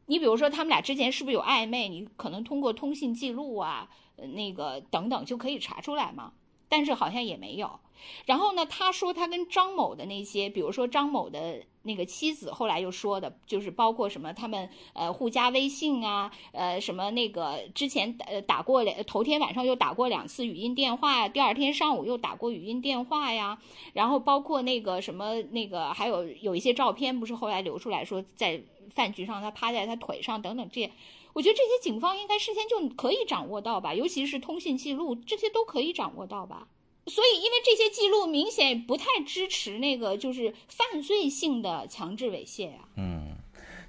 [0.06, 1.88] 你比如说他们俩之前是不是有暧昧？
[1.88, 3.90] 你可能通过通信记录啊。
[4.16, 6.32] 那个等等就可以查出来嘛，
[6.68, 7.80] 但是好像也没有。
[8.26, 23.56] 然后呢，他说他跟张某的那些，比如说张某的那个妻子，后来又说的，就是包括什么他们呃互加微信啊，呃什么那个之前呃打过两头天晚上又打过两次语音电话，第二天上午又打过语音电话呀。
[23.92, 28.60] 然后包括那个什么那个还有有一些照片，不是后来流出来说在
[28.90, 30.90] 饭局上他趴在他腿上等等这。
[31.34, 36.68] 我觉得这些警方应该事先就可以掌握到吧，尤其是通信记录，这些都可以掌握到吧。
[37.06, 42.88] 所以，因为这些记录明显不太支持那个就是犯罪性的强制猥亵呀。
[42.96, 43.34] 嗯，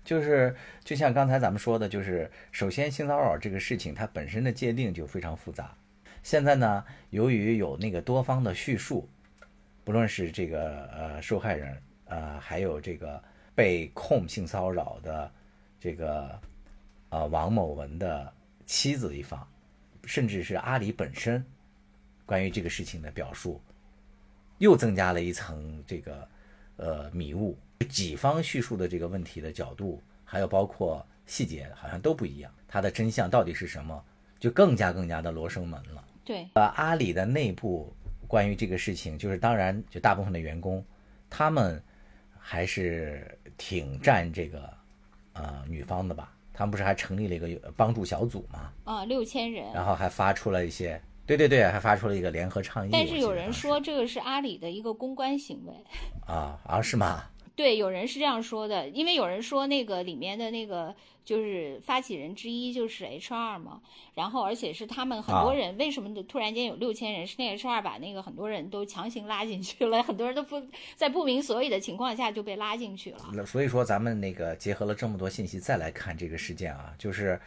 [0.05, 5.75] 就是就像刚才咱们说的，就是首先性骚扰这个事情它本身的界定就非常复杂。
[6.23, 9.07] 现在呢，由于有那个多方的叙述，
[9.83, 13.21] 不论是这个呃受害人呃，还有这个
[13.53, 15.31] 被控性骚扰的
[15.77, 16.39] 这个。
[17.14, 18.34] 啊，王某文的
[18.66, 19.47] 妻子一方，
[20.03, 21.45] 甚至是阿里本身，
[22.26, 23.61] 关于这个事情的表述，
[24.57, 26.28] 又增加了一层这个
[26.78, 27.55] 呃迷雾。
[27.88, 32.51] 几方叙述的这个问题的角度，还有包括细节，好像都不一样。
[32.68, 34.03] 它的真相到底是什么，
[34.39, 36.03] 就更加更加的罗生门了。
[36.26, 37.93] 对，呃，阿里的内部
[38.28, 40.84] 关于这个事情，就是当然，就大部分的员工，
[41.30, 41.80] 他们
[42.39, 44.74] 还是挺站这个
[45.34, 46.34] 呃女方的吧。
[46.53, 48.71] 他们不是还成立了一个帮助小组吗？
[48.83, 52.89] 啊，六千人，然后还发出了一些，对对对，还发出了一个联合倡议。
[52.91, 55.73] 但是有人说这个是阿里的一个公关行为。
[56.27, 57.23] 啊啊，是吗？
[57.55, 63.79] 对，有人是这样说的，因为有人说那个里面的那个就是发起人之一就是 HR 嘛，
[64.15, 67.27] 然后而且是他们很多人，为什么突然间有六千人？
[67.27, 70.59] 是那 HR 把那个很多人都强行拉进去了，很多人都不
[70.95, 73.45] 在不明所以的情况下就被拉进去了。
[73.45, 77.39] 所以说，咱们那个结合了这么多信息再来看这个事件啊，就是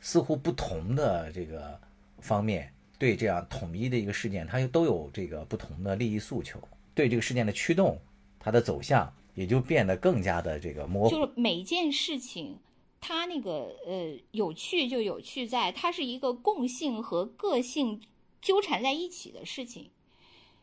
[0.00, 1.78] 似乎不同的这个
[2.20, 6.58] 方面对这样统一的一个事件，它又都有这个不同的利益诉求，
[6.94, 8.00] 对这个事件的驱动。
[8.40, 11.10] 它的走向也就变得更加的这个模糊。
[11.10, 12.58] 就是每件事情，
[13.00, 18.00] 它那个呃有趣就有趣在它是一个共性和个性
[18.42, 19.90] 纠缠在一起的事情。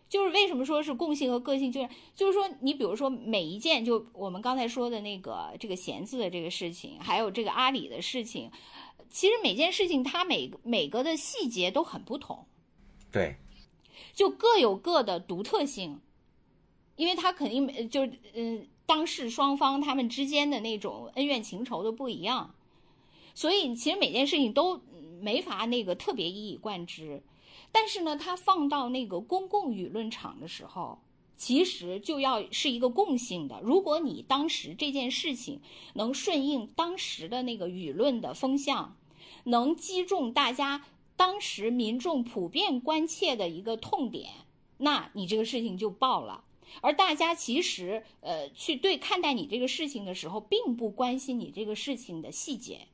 [0.09, 1.89] 就是为什么说是共性和个性就是？
[2.15, 8.49] 就是说你比如说每一件，就我们刚才说的那个这个闲字的这个事情，还有这个阿里的事情，
[9.09, 12.45] 其实每件事情它每每个的细节都很不同。
[13.11, 13.35] 对，
[14.13, 15.99] 就各有各的独特性。
[16.97, 22.53] 因为他肯定没，就是嗯，当事双方他们之间的那种恩怨情仇都不一样，
[23.33, 24.81] 所以其实每件事情都
[25.21, 27.23] 没法那个特别一以贯之。
[27.71, 30.99] 但是呢，它放到那个公共舆论场的时候，
[31.35, 33.59] 其实就要是一个共性的。
[33.61, 35.61] 如果你当时这件事情
[35.93, 38.95] 能顺应当时的那个舆论的风向，
[39.43, 40.85] 能击中大家
[41.15, 44.31] 当时民众普遍关切的一个痛点，
[44.77, 46.45] 那你这个事情就爆了。
[46.81, 52.87] 而大家其实，呃，去对看待你这个事情的时候，并不关心你这个事情的细节，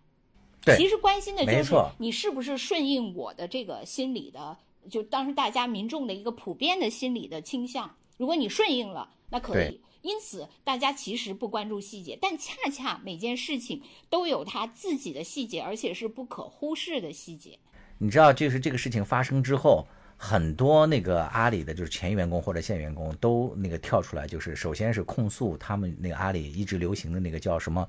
[0.62, 4.58] 对其实关心的就是你是不是顺应我的这个心理的，
[4.90, 7.96] 就当时大家民众的一个普遍的心理的倾向。
[8.18, 9.82] 如果你顺应了，那可以。
[10.04, 17.58] 因此，大家其实不关注细节，但恰恰每件事情都有它自己的细节，而且是不可忽视的细节。
[18.00, 19.88] 你知道，就是这个事情发生之后，
[20.26, 27.86] 很多那个阿里的就是前员工或者现员工都那个跳出来，就是首先是控诉他们那个阿里一直流行的那个叫什么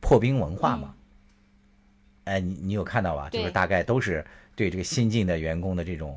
[0.00, 0.94] 破冰文化嘛。
[2.26, 3.28] 哎，你你有看到吧？
[3.28, 6.16] 就是大概都是对这个新进的员工的这种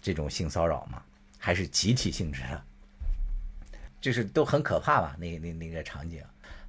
[0.00, 1.00] 这种性骚扰嘛，
[1.38, 2.60] 还是集体性质的，
[4.00, 5.16] 就是都很可怕吧？
[5.16, 6.20] 那那那个场景，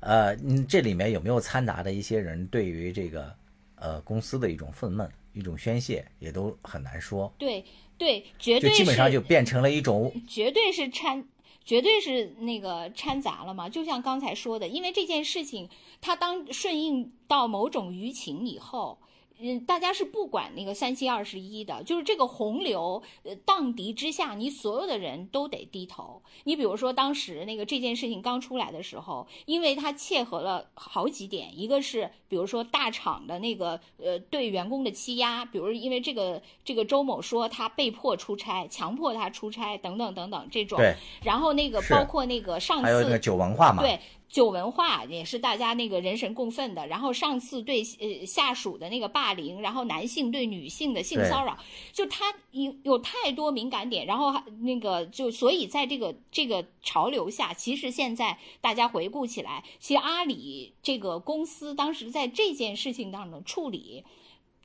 [0.02, 3.36] 呃，你，这里面有没有掺杂的一些人对于这个
[3.78, 7.66] 呃公司的一种愤懑、一种宣泄，也都很难说，对
[7.98, 11.26] 对，绝就对基本上是就变成了一种绝对是掺，
[11.64, 13.70] 绝对是那个掺杂了嘛。
[13.70, 15.70] 就像刚才说的，因为这件事情，
[16.02, 18.98] 它当顺应到某种舆情以后。
[19.40, 26.22] 嗯，大家是不管那个三七二十一的，就是这个洪流呃荡涤之下，你所有的人都得低头。
[26.46, 44.00] 你比如说当时那个这件事情刚出来的时候，因为它切合了好几点，一个是比如说大厂的那个呃对员工的欺压，比如因为这个这个周某说他被迫出差，强迫他出差等等等等这种，对，然后那个包括那个上次还有那个酒文化嘛，对
[44.34, 46.88] 酒文化也是大家那个人神共愤的。
[46.88, 51.56] 然后上次对呃下属的那个霸凌，然后男性对女性的性骚扰，
[51.92, 64.04] 就他有有太多敏感点，然后还那个就所以在这个这个潮流下，其实现在大家回顾起来，其实阿里这个公司当时在这件事情当中的处理，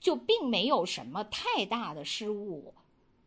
[0.00, 2.72] 就并没有什么太大的失误。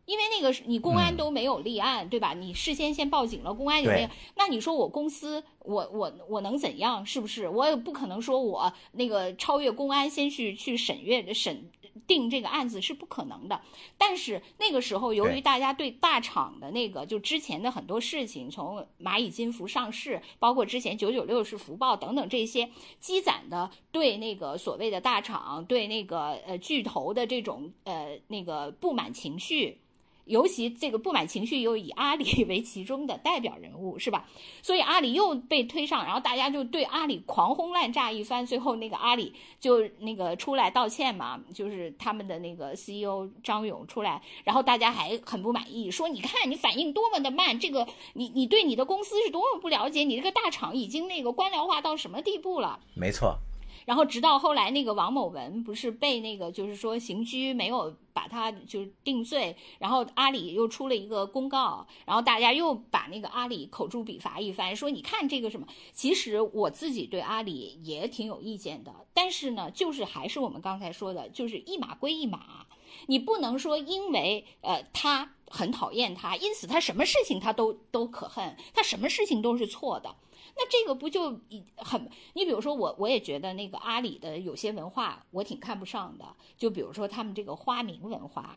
[0.04, 2.34] 因为那个是你公安嗯都没有立案，对吧？
[2.34, 4.08] 你事先先报警了，公安也没有？
[4.36, 7.06] 那你说我公司，我我我能怎样？
[7.06, 7.48] 是不是？
[7.48, 11.70] 我也不可能说我那个超越公安，先去去审阅审
[12.06, 13.60] 定这个案子是不可能的。
[13.96, 29.78] 但是那个时候，由于大家对大厂的那个就之前的很多事情，从蚂蚁金服上市，包括之前九九六是福报等等这些积攒的对那个所谓的大厂、对那个呃巨头的这种呃那个不满情绪。
[30.24, 34.28] 尤其这个不满情绪又以阿里 为其中的代表人物，是吧？
[34.62, 52.78] 所以阿里又被推上，然后大家就对阿里狂轰滥炸一番，最后那个阿里就那个出来道歉嘛，就是他们的那个 CEO 张勇出来，然后大家还很不满意，说你看你反应多么的慢，这个你你对你的公司是多么不了解，你这个大厂已经那个官僚化到什么地步了？
[52.94, 53.36] 没错，
[53.84, 72.66] 然后直到后来那个王某文不是被那个就是说刑拘没有把他就是定罪，然后阿里又出了一个公告，然后大家又把那个阿里口诛笔伐一番，说你看这个什么，其实我自己对阿里也挺有意见的，但是呢，就是还是我们刚才说的，就是一码归一码，
[73.06, 80.14] 你不能说因为呃他很讨厌他，因此他什么事情他都都可恨，他什么事情都是错的。
[80.54, 82.00] 那这个不就一很？
[82.34, 86.24] 你比如说我，我也觉得那个阿里的有些文化我挺看不上的，
[86.56, 88.56] 就比如说他们这个花名文化，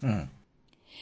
[0.00, 0.26] 嗯，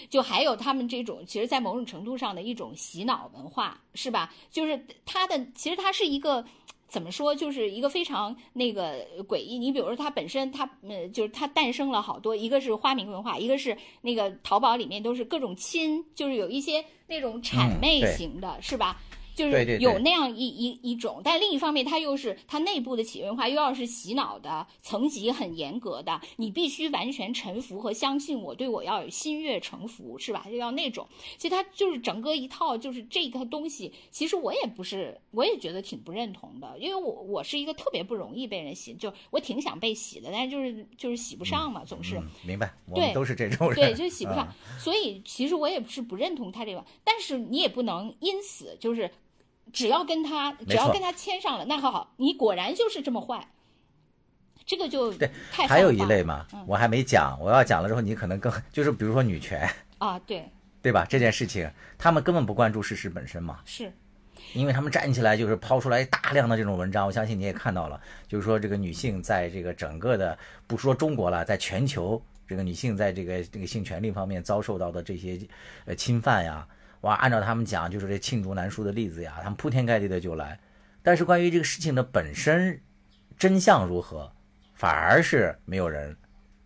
[0.09, 4.33] 就还有他们这种，其实，在某种程度上的一种洗脑文化，是吧？
[4.51, 6.45] 就是它的，其实它是一个
[6.89, 9.59] 怎么说，就是一个非常那个诡异。
[9.59, 19.01] 你比如说，它本身它呃，就是它诞生了好多，一个是花名文化，一个是那个淘宝里面都是各种亲，就是有一些那种谄嗯媚型的，是吧？
[19.37, 30.47] 就是有那样一一一种，但另一方面，它又是它内部的企业文化，又要是洗脑的，层级很严格的，你必须完全臣服和相信我，对我要有心悦诚服，是吧？
[30.51, 31.07] 就要那种。
[31.37, 42.17] 其实它就是整个一套，就是这个东西，其实我也不是，我也觉得挺不认同的，因为我我是一个特别不容易被人洗，就我挺想被洗的，但是就是就是洗不上嘛，总是。
[42.17, 44.47] 嗯，明白，我对们都是这种人，对，就洗不上。
[44.49, 49.11] 嗯所以其实我也不是不认同他这个，但是你也不能因此就是，
[49.73, 53.49] 只要跟他只要跟他签上了，那好好，你果然就是这么坏，
[54.65, 60.49] 这个就对太还有一类嘛，我还没讲，我要讲了之后，你可能更 就是比如说女权，啊，对，
[60.83, 61.07] 对吧？
[61.09, 63.93] 这件事情他们根本不关注事实本身嘛，是。
[64.53, 75.39] 因为他们站起来就是抛出来大量的这种文章，我相信你也看到了，就是说这个女性在这个整个的不说中国了，在全球这个女性在这个这个性权利方面遭受到的这些
[75.87, 76.67] 呃侵犯呀，
[77.07, 80.59] 哇，按照他们讲就是这罄竹难书的例子呀，他们铺天盖地的就来，
[81.05, 82.83] 但是关于这个事情的本身
[83.39, 84.33] 真相如何，
[84.75, 86.17] 反而是没有人，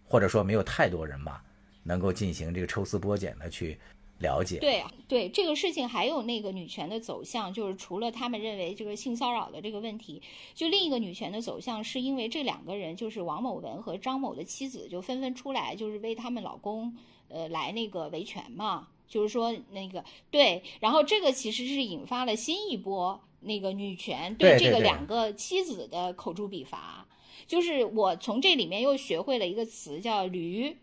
[0.05, 1.45] 或者说没有太多人吧，
[1.83, 3.79] 能够进行这个抽丝剥茧的去。
[4.21, 10.21] 了解，对对，这个事情还有那个女权的走向，就是除了他们认为这个性骚扰的这个问题，
[10.55, 16.95] 就另一个女权的走向，是因为这两个人，就是王某文和张某的妻子，就纷纷出来，就是为他们老公，
[17.29, 27.07] 呃，来那个维权嘛，就是说那个对，然后这个其实是引发了新一波那个女权对这个两个妻子的口诛笔伐，
[27.47, 30.75] 就是我从这里面又学会了一个词叫“驴”，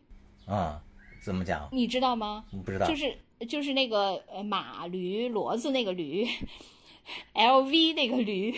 [0.45, 0.79] 啊，
[1.23, 1.67] 怎么讲？
[1.71, 2.45] 你知道吗？
[2.63, 3.17] 不知道，就是。
[3.47, 6.27] 就是那个呃马驴骡子那个驴
[7.33, 8.51] ，L V 那个驴，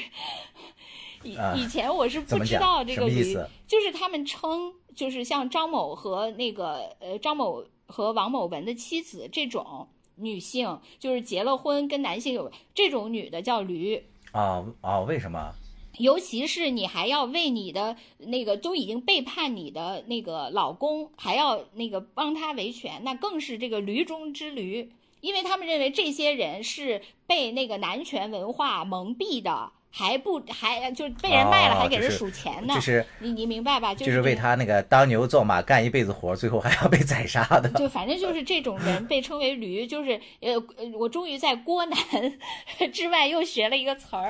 [1.22, 3.34] 以以前我是不知道这个驴，
[3.68, 14.02] 就是他们称就是像张某和那个呃张某和王某文的妻子这种女性，就是结了婚跟男性有这种女的叫驴。
[14.32, 15.52] 啊啊，为什么？
[15.98, 29.74] 尤其是你还要为你的那个都已经背叛你的那个老公，还要那个帮他维权，那更是这个驴中之驴，因为他们认为这些人是被那个男权文化蒙蔽的。
[29.92, 32.76] 还不还就被人卖了，还给人数钱呢。
[32.76, 33.94] 就是你你明白吧？
[33.94, 37.68] 就是为他那个当牛做马干一辈子活，最后还要被宰杀的。
[37.72, 40.54] 就反正就是这种人被称为驴，就是呃
[40.98, 41.98] 我终于在郭南
[42.94, 44.28] 之外又学了一个词儿，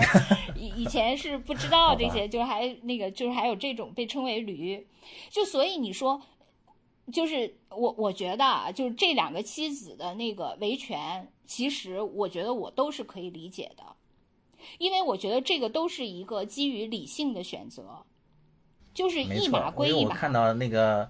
[0.55, 4.87] 以以前是不知道这些，就还那个就是还有这种被称为驴，
[5.29, 6.21] 就所以你说，
[7.11, 13.83] 就是我我觉得啊，就是这两个妻子的那个维权，其实我觉得我都是可以理解的。
[14.77, 18.05] 因为我觉得这个都是一个基于理性的选择，
[18.93, 20.11] 就是一码归一码。
[20.11, 21.09] 我看到那个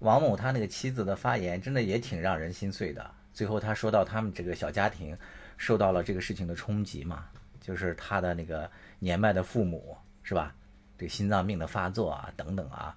[0.00, 3.10] 王某他那个妻子的发言，真的也挺让人心碎的。
[3.32, 5.16] 最后他说到他们这个小家庭
[5.56, 7.26] 受到了这个事情的冲击嘛，
[7.60, 10.54] 就是他的那个年迈的父母是吧？
[10.98, 12.96] 这个心脏病的发作啊，等等啊，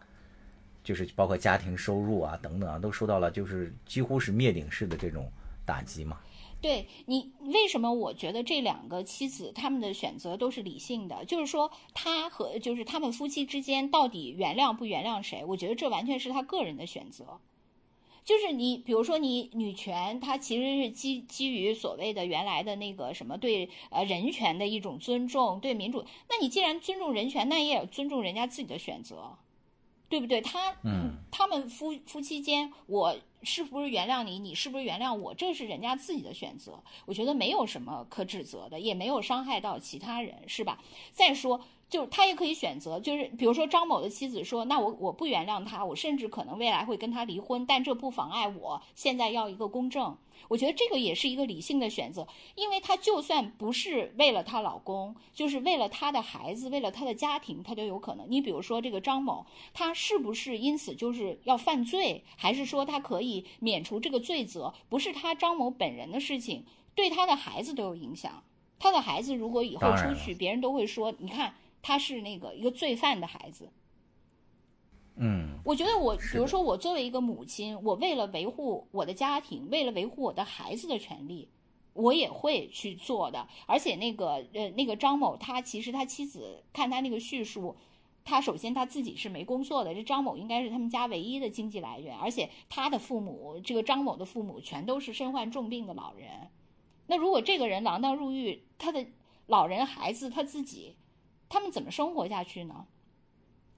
[0.84, 5.32] 就是包括家庭收入啊等等啊，都受到了就是几乎是灭顶式的这种
[5.66, 6.18] 打击嘛。
[6.62, 7.92] 对你为什么？
[7.92, 15.44] 我觉得这两个妻子他们的选择都是理性的，就是说他和就是他们夫妻之间到底原谅不原谅谁？
[15.44, 17.40] 我觉得这完全是他个人的选择。
[18.24, 26.06] 就是你比如说你女权，它其实是基基于所谓的原来的那个什么对呃人权的一种尊重，对民主。
[26.30, 29.36] 那你既然尊重人权，那也要尊重人家自己的选择，
[30.12, 30.40] 对不对？
[30.42, 33.16] 他嗯，他们夫夫妻间我。
[33.44, 34.38] 是不是原谅你？
[34.38, 35.34] 你是不是原谅我？
[35.34, 40.78] 这是人家自己的选择，我觉得没有什么可指责的，也没有伤害到其他人，是吧？
[41.12, 41.60] 再说，
[41.90, 50.16] 就是他也可以选择，就是比如说张某的妻子说，那我我不原谅他，我甚至可能未来会跟他离婚，但这不妨碍我现在要一个公正。
[50.48, 58.26] 我觉得这个也是一个理性的选择，因为她就算不是为了她老公，就是为了她的孩子，为了她的家庭，她都有可能。
[58.30, 64.74] 你比如说这个张某，他是不是因此就是要犯罪，还是说他可以免除这个罪责？
[64.90, 66.66] 不是他张某本人的事情，
[66.96, 68.44] 对他的孩子都有影响。
[68.80, 73.70] 他的孩子如果以后出去，别人都会说，你看他是那个一个罪犯的孩子。
[75.16, 81.50] 嗯，我觉得我，比如说我作为一个母亲，我为了维护我的家庭，为了维护我的孩子的权利，
[81.94, 83.48] 我也会去做的。
[83.68, 87.76] 而且那个呃，那个张某，他其实他妻子看他那个叙述，
[88.24, 96.50] 他首先他自己是没工作的，这张某应该是他们家唯一的经济来源，而且他的父母，这个张某的父母全都是身患重病的老人。
[97.08, 99.06] 那如果这个人锒铛入狱，他的
[99.48, 100.96] 老人、孩子他自己，
[101.50, 102.88] 他们怎么生活下去呢？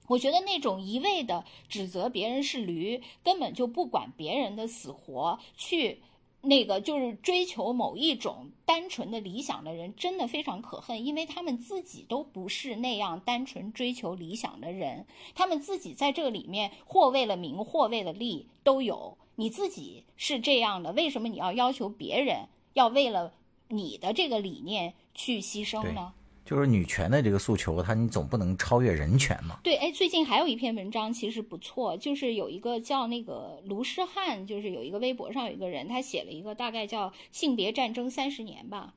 [0.06, 6.00] 我觉得那种一味的指责别人是驴，根本就不管别人的死活，去
[6.42, 19.16] 那个就是追求某一种单纯的理想的人，真的非常可恨，因为他们自己都不是那样单纯追求理想的人，他们自己在这个里面或为了名，或为了利都有。
[19.36, 23.32] 你自己是这样的，为什么你要要求别人要为了
[23.68, 26.12] 你的这个理念去牺牲呢？
[26.44, 29.58] 就是女权的这个诉求，它你总不能超越人权嘛？
[29.62, 38.92] 对，哎，最近还有一篇文章其实不错，就是有一个叫那个卢诗汉，就是有一个微博上有一个人，他写了一个大概叫《性别战争三十年》吧，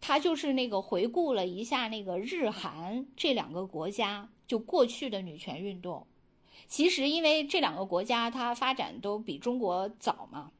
[0.00, 6.06] 他就是那个回顾了一下那个日韩这两个国家就过去的女权运动，
[6.68, 10.52] 其实因为这两个国家它发展都比中国早嘛。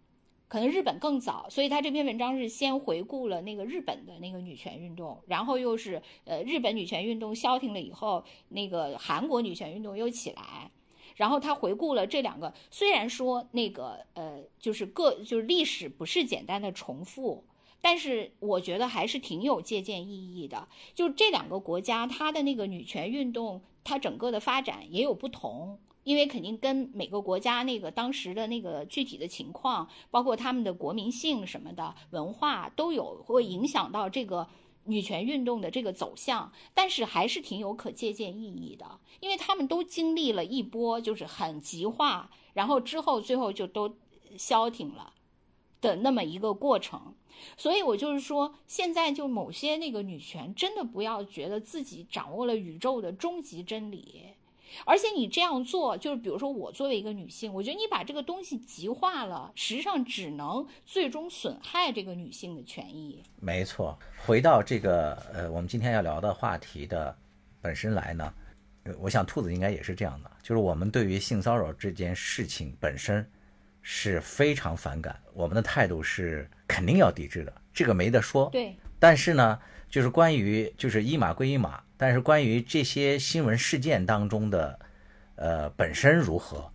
[0.53, 10.70] 可能日本更早，所以他这篇文章是先回顾了那个日本的那个女权运动，然后又是呃日本女权运动消停了以后，那个韩国女权运动又起来，
[11.16, 17.44] 然后他回顾了这两个，虽然说那个呃就是各就是历史不是简单的重复，
[17.80, 20.68] 但是我觉得还是挺有借鉴意义的。
[20.94, 25.78] 就这两个国家，它的那个女权运动，它整个的发展也有不同。
[26.05, 34.48] 因为肯定跟每个国家那个当时的那个具体的情况，包括他们的国民性什么的文化都有会影响到这个
[34.84, 43.96] 女权运动的这个走向，但是还是挺有可借鉴意义的，因为他们都经历了一波就是很极化，然后之后最后就都
[44.36, 45.12] 消停了
[45.80, 47.14] 的那么一个过程，
[47.57, 54.34] 所以我就是说，现在就某些那个女权真的不要觉得自己掌握了宇宙的终极真理。
[54.85, 63.23] 而且你这样做，就是比如说我作为一个女性，我觉得你把这个东西极化了，实际上只能最终损害这个女性的权益。
[63.41, 67.16] 没错，回到这个呃，我们今天要聊的话题的
[67.61, 68.33] 本身来呢，
[68.99, 73.29] 我想兔子应该也是这样的，就是我们对于性骚扰这件事情本身
[73.83, 78.49] 是非常反感，我们的态度是肯定要抵制的，这个没得说。
[78.51, 78.77] 对。
[78.99, 79.59] 但是呢，
[79.89, 81.83] 就是关于就是一码归一码。
[82.03, 84.76] 但是关于这些新闻事件当中的，
[85.36, 86.68] 呃，本身如何，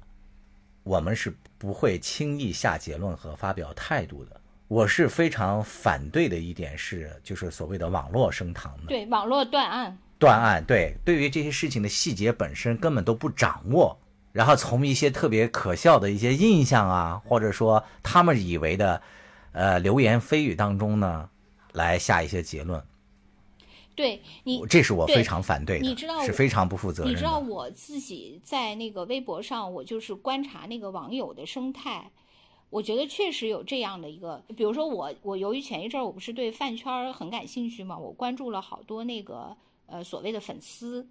[0.84, 4.40] 我们是不会轻易下结论和发表态度的。
[4.70, 14.00] 我是非常反对的一点是，就是所谓的网络升堂的，对网络断案，断案，对，对于这些事情的细节本身根本都不掌握，
[14.32, 19.02] 然后从一些特别可笑的一些印象啊，或者说他们以为的，
[19.52, 21.30] 呃，流言蜚语当中呢，
[21.74, 22.82] 来下一些结论。
[23.98, 27.12] 对你，这是我非常反对的，你知道是非常不负责任。
[27.12, 32.12] 你知道我自己在那个微博上，我就是观察那个网友的生态，
[32.70, 41.08] 我觉得确实有这样的一个，比如说我，我由于前一阵儿我不是对饭圈很感兴趣嘛，我关注了好多那个呃所谓的粉丝。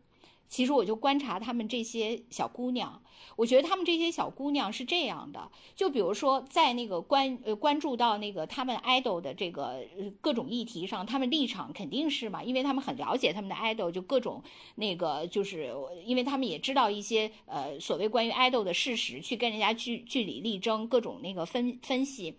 [0.49, 3.03] 其实我就观察他们这些小姑娘，
[3.34, 9.84] 我觉得他们这些小姑娘是这样的，就比如说在那个关呃关注到那个他们 idol 的这个
[10.20, 14.42] 各种议题上，他们立场肯定是嘛，因为他们很了解他们的 idol，就各种
[14.76, 15.74] 那个就是
[16.05, 22.38] 因为他们也知道一些呃所谓关于 idol 的事实，去跟人家据据理力争，各种那个分分析，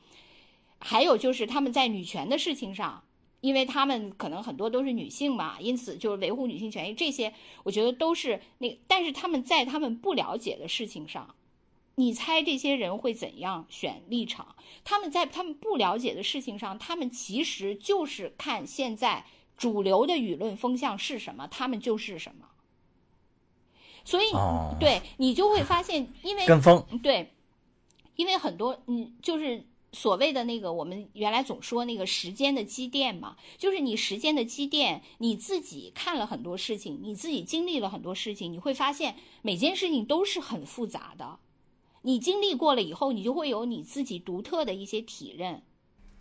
[0.80, 3.03] 还有就是他们在女权的事情上。
[3.48, 7.34] 因为他们可能很多都是女性嘛，因此就是维护女性权益这些，
[7.64, 8.78] 我觉得都是那。
[8.89, 11.34] 但是他们在他们不了解的事情上，
[11.95, 14.54] 你猜这些人会怎样选立场？
[14.84, 19.26] 他们在他们不了解的事情上，他们其实就是看现在
[19.56, 22.50] 主流的舆论风向是什么，他们就是什么。
[24.04, 24.26] 所以，
[24.78, 27.32] 对你就会发现，因为跟风，对，
[28.18, 29.66] 因为很多，嗯，就是。
[29.94, 41.40] 所谓的那个，我们原来总说那个时间的积淀嘛，就是你时间的积淀，你自己看了很多事情，你自己经历了很多事情，你会发现每件事情都是很复杂的。
[42.02, 45.64] 你经历过了以后，你就会有你自己独特的一些体认。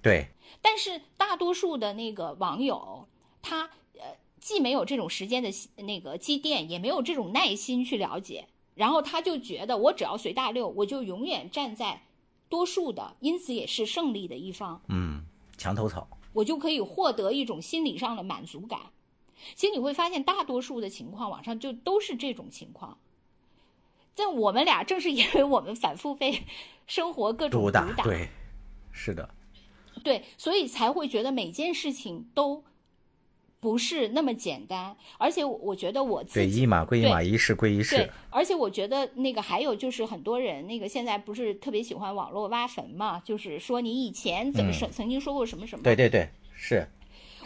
[0.01, 0.29] 对。
[0.62, 3.09] 但是大多数的那个网友，
[3.43, 3.64] 他
[3.95, 5.51] 呃既没有这种时间的
[5.83, 12.05] 那个积淀，也没有这种耐心去了解，然后他就觉得我只要随大流，我就永远站在。
[12.49, 14.80] 多数的，因此也是胜利的一方。
[14.88, 15.24] 嗯，
[15.57, 18.80] 墙头草，我就可以获得一种心理上的满足感。
[19.55, 22.99] 其实你会发现，大多数的情况，网上就都是这种情况。
[24.14, 26.44] 但我们俩正是因为我们反复被
[26.86, 28.28] 生活各种毒打，对，
[28.92, 29.28] 是的，
[30.03, 32.64] 对，所以才会觉得每件事情都。
[33.59, 37.96] 不是那么简单，而且我觉得我自己对一码归一码，一事归一事。
[37.96, 45.83] 对，而且我觉得那个还有就是很多人那个现在不是特别喜欢网络挖坟嘛，就是说你以前怎么说曾经说过什么什么。
[45.83, 46.87] 对对对，是。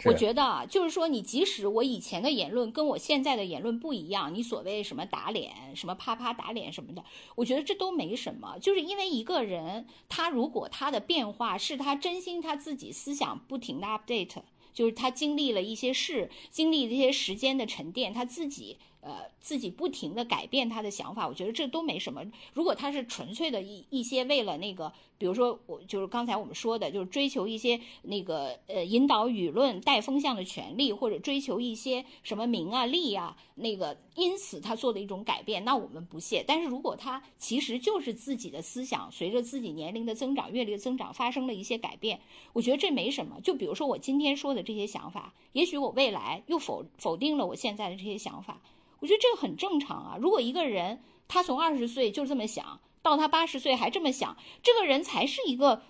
[0.03, 7.03] 我觉得啊，就是说你即使我以前的言论跟我现在的言论不一样，你所谓什么打脸，什么啪啪打脸什么的，
[7.35, 8.57] 我觉得这都没什么。
[8.59, 14.41] 就是因为一个人他如果他的变化是他真心他自己思想不停的 update。
[14.73, 18.77] 就是他经历了一些事，经历这些时间的沉淀，他自己。
[19.01, 22.23] 呃，自己不停的改变他的想法，我觉得这都没什么。
[22.53, 36.43] 如果他是纯粹的一一些为了那个，比如说我就是刚才我们说的，就是追求一些那个呃引导舆论、带风向的权利，或者追求一些什么名啊利啊那个，因此他做的一种改变，那我们不屑。
[36.47, 42.19] 但是如果他其实就是自己的思想随着自己年龄的增长、阅历的增长发生了一些改变，
[42.53, 43.41] 我觉得这没什么。
[43.41, 48.61] 就比如说我今天说的这些想法，也许我未来又否否定了我现在的这些想法。
[49.01, 50.17] 我觉得这个很正常啊。
[50.21, 55.81] 如果一个人他从二十岁就这么想到他八十岁还这么想，这个人才是一个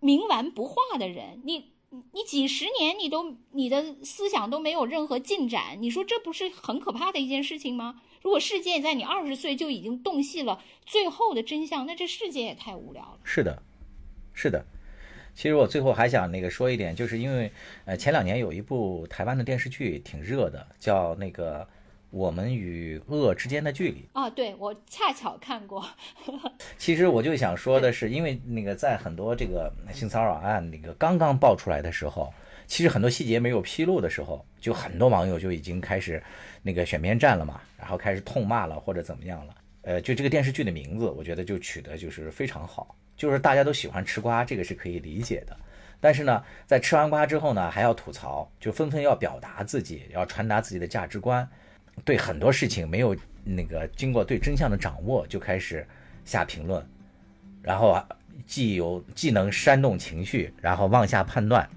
[0.00, 1.72] 冥顽不化的人，你
[2.12, 8.02] 你几十年你都你的思想都没有任何进展，你说这不是很可怕的一件事情吗？
[8.20, 13.18] 如果世界在你二十岁就已经洞悉了最后的真相，那这世界也太无聊了。
[13.24, 13.62] 是的，
[14.34, 14.64] 是的。
[15.34, 17.50] 其实我最后还想那个说一点，就是因为
[17.84, 21.62] 呃前两年有一部台湾的电视剧挺热的，叫那个
[22.10, 24.08] 《我们与恶之间的距离》。
[24.20, 25.84] 啊，对我恰巧看过。
[26.78, 32.32] 其实我就想说的是，因为那个在很多这个性骚扰案那个刚刚爆出来的时候，
[32.66, 36.22] 其实很多细节没有披露的时候，就很多网友就已经开始
[36.62, 39.54] 那个选边站了嘛，然后开始痛骂了或者怎么样了。
[39.82, 42.94] 呃，就这个电视剧的名字，我觉得就取得就是非常好。
[43.16, 45.56] 就是大家都喜欢吃瓜，这个是可以理解的。
[46.00, 51.48] 但是呢，在吃完瓜之后呢，还要吐槽，就纷纷要表达自己，要传达自己的价值观。
[52.04, 55.86] 对很多事情没有那个经过对真相的掌握，就开始
[56.24, 56.84] 下评论，
[57.62, 58.08] 然后啊，
[58.46, 61.68] 既有既能煽动情绪，然后妄下判断，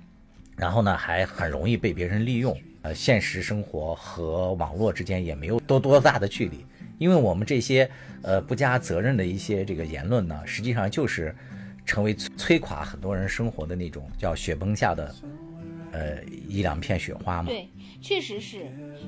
[0.58, 2.58] 然后呢，还很容易被别人利用。
[2.84, 6.66] 呃，现实生活和网络之间也没有多多大的距离。
[6.98, 7.90] 因为我们这些
[8.22, 11.36] 呃不加责任的一些这个言论呢，实际上就是
[11.86, 15.16] 成为摧垮很多人生活的那种叫雪崩下的
[15.92, 17.50] 呃一两片雪花嘛。
[17.50, 17.70] 对，
[18.02, 18.66] 确实是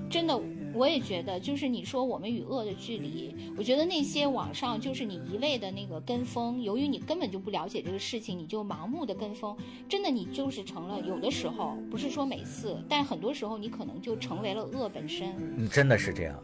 [0.10, 0.40] 真的。
[0.74, 9.56] 我也觉得，就是你说我们与恶的距离，我觉得那些网上就是你一味的那个跟风，由于你根本就不了解这个事情，你就盲目的跟风，
[9.88, 11.00] 真的你就是成了。
[11.02, 15.36] 有的时候不是说每次，但很多时候你可能就成为了恶本身。
[15.58, 16.36] 嗯，真的是这样。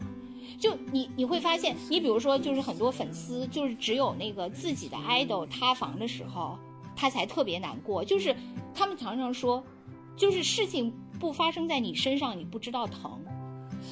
[0.60, 6.58] 就你你会发现，你比如说，就是很多粉丝，就是只有那个自己的 idol 塌房的时候，
[6.96, 8.04] 他才特别难过。
[8.04, 8.36] 就是
[8.74, 9.64] 他们常常说，
[10.18, 13.20] 就是事情不发生在你身上，你不知道疼。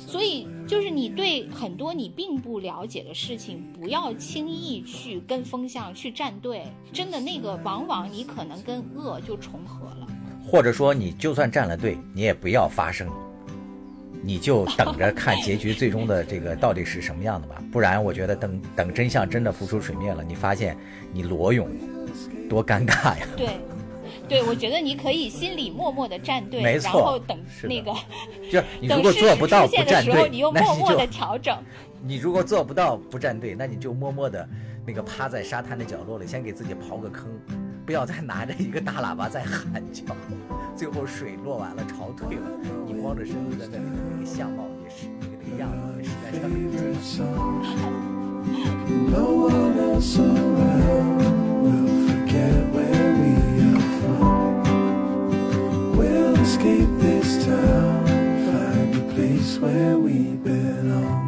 [0.06, 6.64] 所以，就是你对很多你并不了解的事情，不要轻易去跟风向去站队。
[6.94, 10.07] 真的，那个往往你可能跟恶就重合了。
[10.45, 13.10] 或者说，你就算站了队，你也不要发声。
[14.24, 20.76] 你就等着看结局最终的这个到底是什么样的吧，不然我觉得等等真相真的浮出水面了，你发现
[21.14, 21.69] 你裸泳，
[22.49, 23.28] 多尴尬呀！
[23.38, 23.60] 对，
[24.27, 27.93] 对，我觉得你可以心里默默的站队，没错，然后等那个，
[28.51, 31.57] 就你如果做不到不站队，你又默默的调整。
[32.03, 34.47] 你如果做不到不站队，那你就默默的
[34.85, 37.27] 那个趴在沙滩的角落里，先给自己刨个坑，
[37.85, 40.03] 不要再拿着一个大喇叭在喊叫。
[40.75, 42.43] 最后水落完了，潮退了，
[42.85, 46.31] 你光着身子在那里，那个相貌也是，那个那个样子也实在
[47.01, 47.23] 是
[56.48, 61.26] escape this town, find a place where we belong.